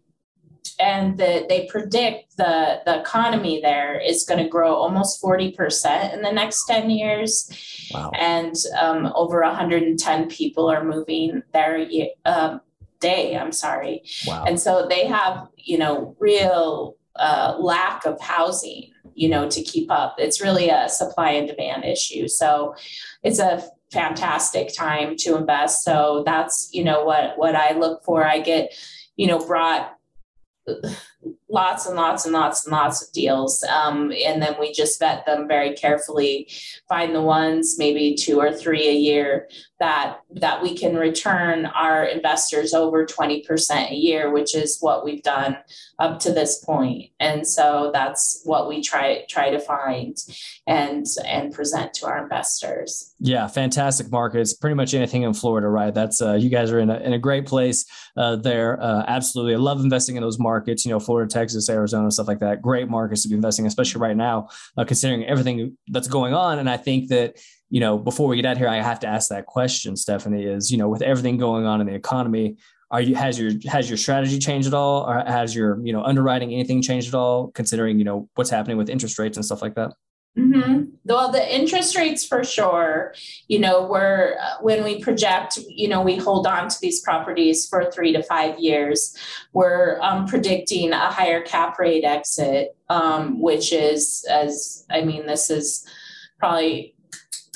and 0.81 1.17
the, 1.19 1.47
they 1.49 1.67
predict 1.71 2.37
the, 2.37 2.81
the 2.85 3.01
economy 3.01 3.61
there 3.61 4.01
is 4.01 4.25
going 4.25 4.43
to 4.43 4.49
grow 4.49 4.75
almost 4.75 5.23
40% 5.23 6.15
in 6.15 6.23
the 6.23 6.33
next 6.33 6.67
10 6.67 6.91
years. 6.91 7.89
Wow. 7.93 8.11
And 8.19 8.55
um, 8.81 9.13
over 9.15 9.43
110 9.43 10.29
people 10.29 10.71
are 10.71 10.85
moving 10.85 11.43
there 11.53 11.87
uh, 12.25 12.59
day, 13.01 13.37
I'm 13.37 13.53
sorry. 13.53 14.03
Wow. 14.27 14.45
And 14.47 14.59
so 14.59 14.87
they 14.89 15.07
have, 15.07 15.49
you 15.57 15.79
know, 15.79 16.17
real 16.19 16.97
uh, 17.17 17.57
lack 17.59 18.07
of 18.07 18.21
housing, 18.21 18.91
you 19.15 19.29
know, 19.29 19.49
to 19.51 19.63
keep 19.63 19.91
up. 19.91 20.17
It's 20.19 20.41
really 20.41 20.71
a 20.71 20.89
supply 20.89 21.33
and 21.33 21.49
demand 21.49 21.85
issue. 21.85 22.29
So 22.29 22.75
it's 23.23 23.39
a 23.39 23.63
fantastic 23.93 24.75
time 24.75 25.17
to 25.19 25.37
invest. 25.37 25.85
So 25.85 26.23
that's, 26.25 26.71
you 26.73 26.83
know, 26.83 27.05
what, 27.05 27.37
what 27.37 27.55
I 27.55 27.73
look 27.73 28.03
for. 28.05 28.27
I 28.27 28.41
get, 28.41 28.73
you 29.17 29.27
know, 29.27 29.39
brought 29.39 29.97
lots 31.53 31.85
and 31.85 31.97
lots 31.97 32.25
and 32.25 32.33
lots 32.33 32.65
and 32.65 32.73
lots 32.73 33.03
of 33.03 33.13
deals. 33.13 33.63
Um, 33.65 34.11
and 34.25 34.41
then 34.41 34.57
we 34.59 34.73
just 34.73 34.99
vet 34.99 35.27
them 35.27 35.47
very 35.47 35.75
carefully, 35.75 36.49
find 36.89 37.15
the 37.15 37.21
ones, 37.21 37.77
maybe 37.79 38.15
two 38.15 38.41
or 38.41 38.53
three 38.53 38.89
a 38.89 38.95
year 38.95 39.49
that 39.83 40.21
that 40.37 40.63
we 40.63 40.77
can 40.77 40.95
return 40.95 41.67
our 41.67 42.05
investors 42.05 42.73
over 42.73 43.05
20% 43.05 43.91
a 43.91 43.95
year, 43.95 44.31
which 44.31 44.55
is 44.55 44.79
what 44.81 45.05
we've 45.05 45.25
done 45.25 45.59
up 45.99 46.21
to 46.21 46.33
this 46.33 46.65
point. 46.65 47.11
And 47.19 47.47
so 47.47 47.91
that's 47.93 48.43
what 48.45 48.69
we 48.69 48.81
try 48.81 49.25
try 49.29 49.51
to 49.51 49.59
find 49.59 50.17
and 50.69 51.05
and 51.27 51.53
present 51.53 51.95
to 51.95 52.07
our 52.07 52.23
investors. 52.23 53.13
Yeah, 53.19 53.49
fantastic 53.49 54.11
markets. 54.11 54.55
Pretty 54.55 54.75
much 54.75 54.95
anything 54.95 55.23
in 55.23 55.35
Florida, 55.35 55.69
right? 55.69 55.93
That's 55.93 56.23
uh, 56.23 56.35
you 56.35 56.49
guys 56.49 56.71
are 56.71 56.79
in 56.79 56.89
a 56.89 56.99
in 56.99 57.13
a 57.13 57.19
great 57.19 57.47
place 57.47 57.85
uh, 58.17 58.37
there. 58.37 58.81
Uh, 58.81 59.05
absolutely, 59.09 59.55
I 59.55 59.59
love 59.59 59.81
investing 59.81 60.15
in 60.15 60.23
those 60.23 60.39
markets. 60.39 60.85
You 60.85 60.93
know, 60.93 61.01
Florida, 61.01 61.29
Texas, 61.29 61.42
Arizona, 61.71 62.11
stuff 62.11 62.29
like 62.29 62.41
that. 62.41 62.63
Great 62.63 62.89
markets 62.89 63.23
to 63.23 63.29
be 63.29 63.35
investing, 63.35 63.67
especially 63.67 64.01
right 64.01 64.17
now, 64.17 64.49
uh, 64.77 64.85
considering 64.85 65.25
everything 65.25 65.77
that's 65.89 66.09
going 66.09 66.35
on. 66.35 66.59
And 66.59 66.69
I 66.69 66.77
think 66.77 67.09
that 67.09 67.37
you 67.73 67.81
know, 67.81 67.97
before 67.97 68.29
we 68.29 68.37
get 68.37 68.45
out 68.45 68.59
here, 68.59 68.69
I 68.69 68.83
have 68.83 69.01
to 69.01 69.07
ask 69.07 69.31
that 69.31 69.47
question, 69.47 69.97
Stephanie, 69.97 70.45
is, 70.45 70.71
you 70.71 70.77
know, 70.77 70.91
with 70.91 71.01
everything 71.01 71.39
going 71.39 71.65
on 71.65 71.81
in 71.81 71.87
the 71.87 71.95
economy, 71.95 72.59
are 72.91 73.01
you, 73.01 73.15
has 73.15 73.39
your, 73.41 73.53
has 73.67 73.89
your 73.89 73.97
strategy 73.97 74.39
changed 74.39 74.69
at 74.69 74.75
all? 74.75 75.05
Or 75.09 75.25
has 75.27 75.55
your, 75.55 75.81
you 75.83 75.95
know, 75.95 76.03
underwriting 76.03 76.53
anything 76.53 76.83
changed 76.83 77.09
at 77.09 77.15
all, 77.15 77.51
considering, 77.53 77.99
you 77.99 78.05
know, 78.05 78.29
what's 78.35 78.51
happening 78.51 78.77
with 78.77 78.91
interest 78.91 79.19
rates 79.19 79.39
and 79.39 79.45
stuff 79.45 79.63
like 79.63 79.75
that? 79.77 79.95
Mm-hmm. 80.39 80.85
Well, 81.05 81.31
the 81.31 81.55
interest 81.55 81.95
rates 81.95 82.25
for 82.25 82.43
sure, 82.43 83.15
you 83.49 83.59
know, 83.59 83.87
we're, 83.87 84.39
uh, 84.41 84.63
when 84.63 84.83
we 84.83 84.99
project, 84.99 85.59
you 85.69 85.89
know, 85.89 86.01
we 86.01 86.17
hold 86.17 86.47
on 86.47 86.69
to 86.69 86.77
these 86.81 87.03
properties 87.03 87.69
for 87.69 87.91
three 87.91 88.15
to 88.15 88.23
five 88.23 88.59
years. 88.59 89.15
We're 89.53 90.01
um, 90.01 90.27
predicting 90.27 90.93
a 90.93 91.11
higher 91.11 91.43
cap 91.43 91.79
rate 91.79 92.05
exit, 92.05 92.75
um, 92.89 93.43
which 93.43 93.75
is, 93.75 94.25
as 94.31 94.87
I 94.91 95.03
mean, 95.03 95.27
this 95.27 95.51
is 95.51 95.87
probably 96.39 96.95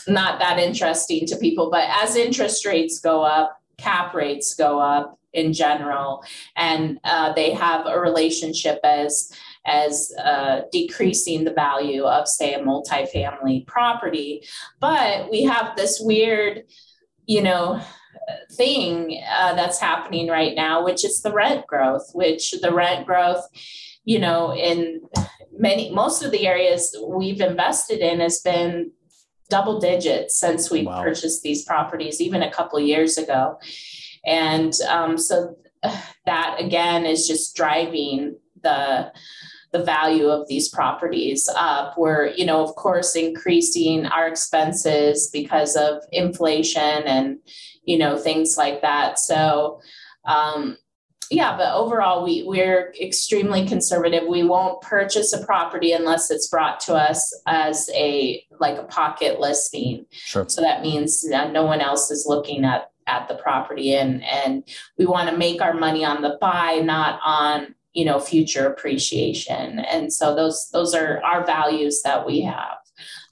not 0.06 0.38
that 0.40 0.58
interesting 0.58 1.26
to 1.28 1.36
people. 1.36 1.70
But 1.70 1.88
as 2.02 2.14
interest 2.14 2.66
rates 2.66 3.00
go 3.00 3.22
up, 3.22 3.58
cap 3.78 4.12
rates 4.12 4.54
go 4.54 4.80
up 4.80 5.18
in 5.32 5.52
general, 5.52 6.24
and 6.56 6.98
uh, 7.04 7.32
they 7.32 7.52
have 7.52 7.86
a 7.86 8.00
relationship 8.00 8.80
as 8.84 9.32
as 9.66 10.12
uh, 10.22 10.60
decreasing 10.72 11.44
the 11.44 11.52
value 11.52 12.04
of, 12.04 12.28
say, 12.28 12.54
a 12.54 12.60
multifamily 12.60 13.66
property. 13.66 14.42
But 14.80 15.30
we 15.30 15.42
have 15.42 15.76
this 15.76 16.00
weird, 16.00 16.62
you 17.26 17.42
know, 17.42 17.80
thing 18.52 19.22
uh, 19.28 19.54
that's 19.54 19.78
happening 19.78 20.28
right 20.28 20.54
now, 20.54 20.84
which 20.84 21.04
is 21.04 21.22
the 21.22 21.32
rent 21.32 21.66
growth, 21.66 22.10
which 22.12 22.52
the 22.62 22.72
rent 22.72 23.06
growth, 23.06 23.44
you 24.04 24.18
know, 24.18 24.54
in 24.54 25.02
many 25.58 25.90
most 25.90 26.22
of 26.22 26.30
the 26.30 26.46
areas 26.46 26.96
we've 27.06 27.40
invested 27.40 28.00
in 28.00 28.20
has 28.20 28.40
been 28.40 28.92
double 29.48 29.78
digits 29.78 30.38
since 30.38 30.70
we 30.70 30.84
wow. 30.84 31.02
purchased 31.02 31.42
these 31.42 31.64
properties, 31.64 32.20
even 32.20 32.42
a 32.42 32.50
couple 32.50 32.80
years 32.80 33.16
ago. 33.16 33.58
And 34.24 34.72
um, 34.88 35.18
so 35.18 35.56
that 36.26 36.56
again 36.58 37.06
is 37.06 37.28
just 37.28 37.54
driving 37.54 38.36
the 38.62 39.12
the 39.76 39.84
value 39.84 40.28
of 40.28 40.48
these 40.48 40.68
properties 40.68 41.48
up. 41.56 41.98
We're, 41.98 42.28
you 42.28 42.46
know, 42.46 42.62
of 42.62 42.74
course, 42.76 43.14
increasing 43.14 44.06
our 44.06 44.26
expenses 44.26 45.28
because 45.32 45.76
of 45.76 46.02
inflation 46.12 46.82
and, 46.82 47.38
you 47.84 47.98
know, 47.98 48.16
things 48.16 48.56
like 48.56 48.82
that. 48.82 49.18
So, 49.18 49.80
um, 50.24 50.78
yeah, 51.30 51.56
but 51.56 51.74
overall, 51.74 52.22
we 52.24 52.44
we're 52.44 52.94
extremely 53.00 53.66
conservative. 53.66 54.28
We 54.28 54.44
won't 54.44 54.80
purchase 54.80 55.32
a 55.32 55.44
property 55.44 55.90
unless 55.90 56.30
it's 56.30 56.46
brought 56.46 56.78
to 56.80 56.94
us 56.94 57.34
as 57.48 57.90
a 57.94 58.44
like 58.60 58.78
a 58.78 58.84
pocket 58.84 59.40
listing. 59.40 60.06
Sure. 60.12 60.48
So 60.48 60.60
that 60.60 60.82
means 60.82 61.24
no 61.24 61.64
one 61.64 61.80
else 61.80 62.12
is 62.12 62.26
looking 62.28 62.64
at 62.64 62.92
at 63.08 63.26
the 63.26 63.34
property, 63.34 63.94
and 63.94 64.22
and 64.22 64.62
we 64.98 65.06
want 65.06 65.28
to 65.28 65.36
make 65.36 65.60
our 65.60 65.74
money 65.74 66.04
on 66.04 66.22
the 66.22 66.38
buy, 66.40 66.80
not 66.84 67.18
on 67.24 67.74
you 67.96 68.04
know 68.04 68.20
future 68.20 68.66
appreciation 68.66 69.80
and 69.80 70.12
so 70.12 70.34
those 70.34 70.68
those 70.72 70.94
are 70.94 71.22
our 71.24 71.44
values 71.44 72.02
that 72.02 72.26
we 72.26 72.42
have 72.42 72.76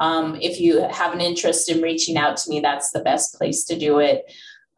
Um, 0.00 0.34
if 0.40 0.60
you 0.60 0.82
have 0.90 1.12
an 1.12 1.20
interest 1.20 1.70
in 1.70 1.80
reaching 1.80 2.16
out 2.16 2.38
to 2.38 2.50
me, 2.50 2.58
that's 2.58 2.90
the 2.90 2.98
best 3.00 3.36
place 3.36 3.62
to 3.66 3.78
do 3.78 4.00
it. 4.00 4.24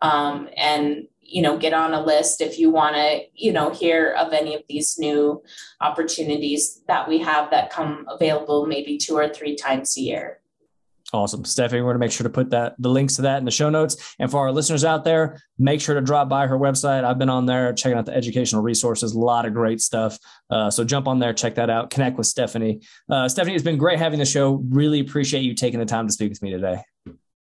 Um, 0.03 0.51
and 0.57 1.07
you 1.23 1.41
know 1.41 1.57
get 1.57 1.73
on 1.73 1.95
a 1.95 2.05
list 2.05 2.41
if 2.41 2.59
you 2.59 2.71
want 2.71 2.95
to 2.95 3.21
you 3.35 3.53
know 3.53 3.71
hear 3.71 4.11
of 4.19 4.33
any 4.33 4.55
of 4.55 4.63
these 4.69 4.99
new 4.99 5.43
opportunities 5.81 6.83
that 6.89 7.09
we 7.09 7.19
have 7.19 7.51
that 7.51 7.71
come 7.71 8.05
available 8.09 8.67
maybe 8.67 8.99
two 8.99 9.17
or 9.17 9.29
three 9.29 9.57
times 9.57 9.97
a 9.97 10.01
year 10.01 10.43
Awesome. 11.13 11.45
Stephanie, 11.45 11.83
we're 11.83 11.89
going 11.89 11.97
to 11.97 11.99
make 11.99 12.11
sure 12.11 12.25
to 12.25 12.31
put 12.31 12.51
that 12.51 12.75
the 12.79 12.89
links 12.89 13.17
to 13.17 13.23
that 13.23 13.37
in 13.37 13.45
the 13.45 13.51
show 13.51 13.69
notes. 13.69 14.15
And 14.19 14.31
for 14.31 14.41
our 14.41 14.53
listeners 14.53 14.83
out 14.83 15.05
there, 15.05 15.43
make 15.59 15.81
sure 15.81 15.95
to 15.95 16.01
drop 16.01 16.31
by 16.31 16.47
her 16.47 16.59
website. 16.59 17.05
I've 17.05 17.19
been 17.19 17.29
on 17.29 17.45
there 17.45 17.75
checking 17.75 17.99
out 17.99 18.07
the 18.07 18.17
educational 18.17 18.63
resources, 18.63 19.13
a 19.13 19.19
lot 19.19 19.45
of 19.45 19.53
great 19.53 19.83
stuff. 19.83 20.19
Uh, 20.49 20.71
so 20.71 20.85
jump 20.85 21.07
on 21.07 21.19
there, 21.19 21.35
check 21.35 21.57
that 21.57 21.69
out, 21.69 21.91
connect 21.91 22.17
with 22.17 22.27
Stephanie. 22.27 22.81
Uh, 23.11 23.29
Stephanie, 23.29 23.55
it's 23.55 23.65
been 23.65 23.77
great 23.77 23.99
having 23.99 24.21
the 24.21 24.25
show. 24.25 24.65
Really 24.71 25.01
appreciate 25.01 25.43
you 25.43 25.55
taking 25.55 25.81
the 25.81 25.87
time 25.87 26.07
to 26.07 26.13
speak 26.13 26.31
with 26.31 26.43
me 26.43 26.51
today. 26.51 26.81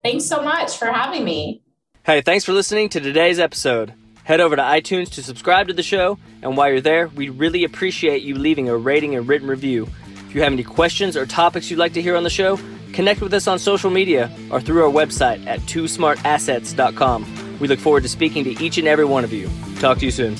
Thanks 0.02 0.26
so 0.26 0.42
much 0.42 0.78
for 0.78 0.86
having 0.86 1.26
me. 1.26 1.62
Hey, 2.08 2.22
thanks 2.22 2.46
for 2.46 2.54
listening 2.54 2.88
to 2.88 3.02
today's 3.02 3.38
episode. 3.38 3.94
Head 4.24 4.40
over 4.40 4.56
to 4.56 4.62
iTunes 4.62 5.10
to 5.10 5.22
subscribe 5.22 5.68
to 5.68 5.74
the 5.74 5.84
show, 5.84 6.18
and 6.42 6.56
while 6.56 6.70
you're 6.70 6.80
there, 6.80 7.10
we 7.10 7.28
really 7.28 7.66
appreciate 7.66 8.22
you 8.22 8.34
leaving 8.34 8.70
a 8.70 8.78
rating 8.78 9.16
and 9.16 9.28
written 9.28 9.50
review. 9.50 9.90
If 10.26 10.34
you 10.34 10.42
have 10.42 10.54
any 10.54 10.64
questions 10.64 11.18
or 11.18 11.26
topics 11.26 11.70
you'd 11.70 11.80
like 11.80 11.92
to 11.96 12.02
hear 12.02 12.16
on 12.16 12.24
the 12.24 12.30
show, 12.30 12.58
connect 12.94 13.20
with 13.20 13.34
us 13.34 13.46
on 13.46 13.60
social 13.60 13.90
media 13.90 14.32
or 14.52 14.62
through 14.62 14.86
our 14.86 14.90
website 14.90 15.46
at 15.48 15.60
twosmartassets.com. 15.64 17.58
We 17.60 17.68
look 17.68 17.80
forward 17.80 18.04
to 18.04 18.10
speaking 18.10 18.46
to 18.46 18.64
each 18.64 18.78
and 18.78 18.88
every 18.88 19.04
one 19.04 19.26
of 19.26 19.34
you. 19.34 19.50
Talk 19.82 19.98
to 19.98 20.06
you 20.06 20.12
soon. 20.12 20.38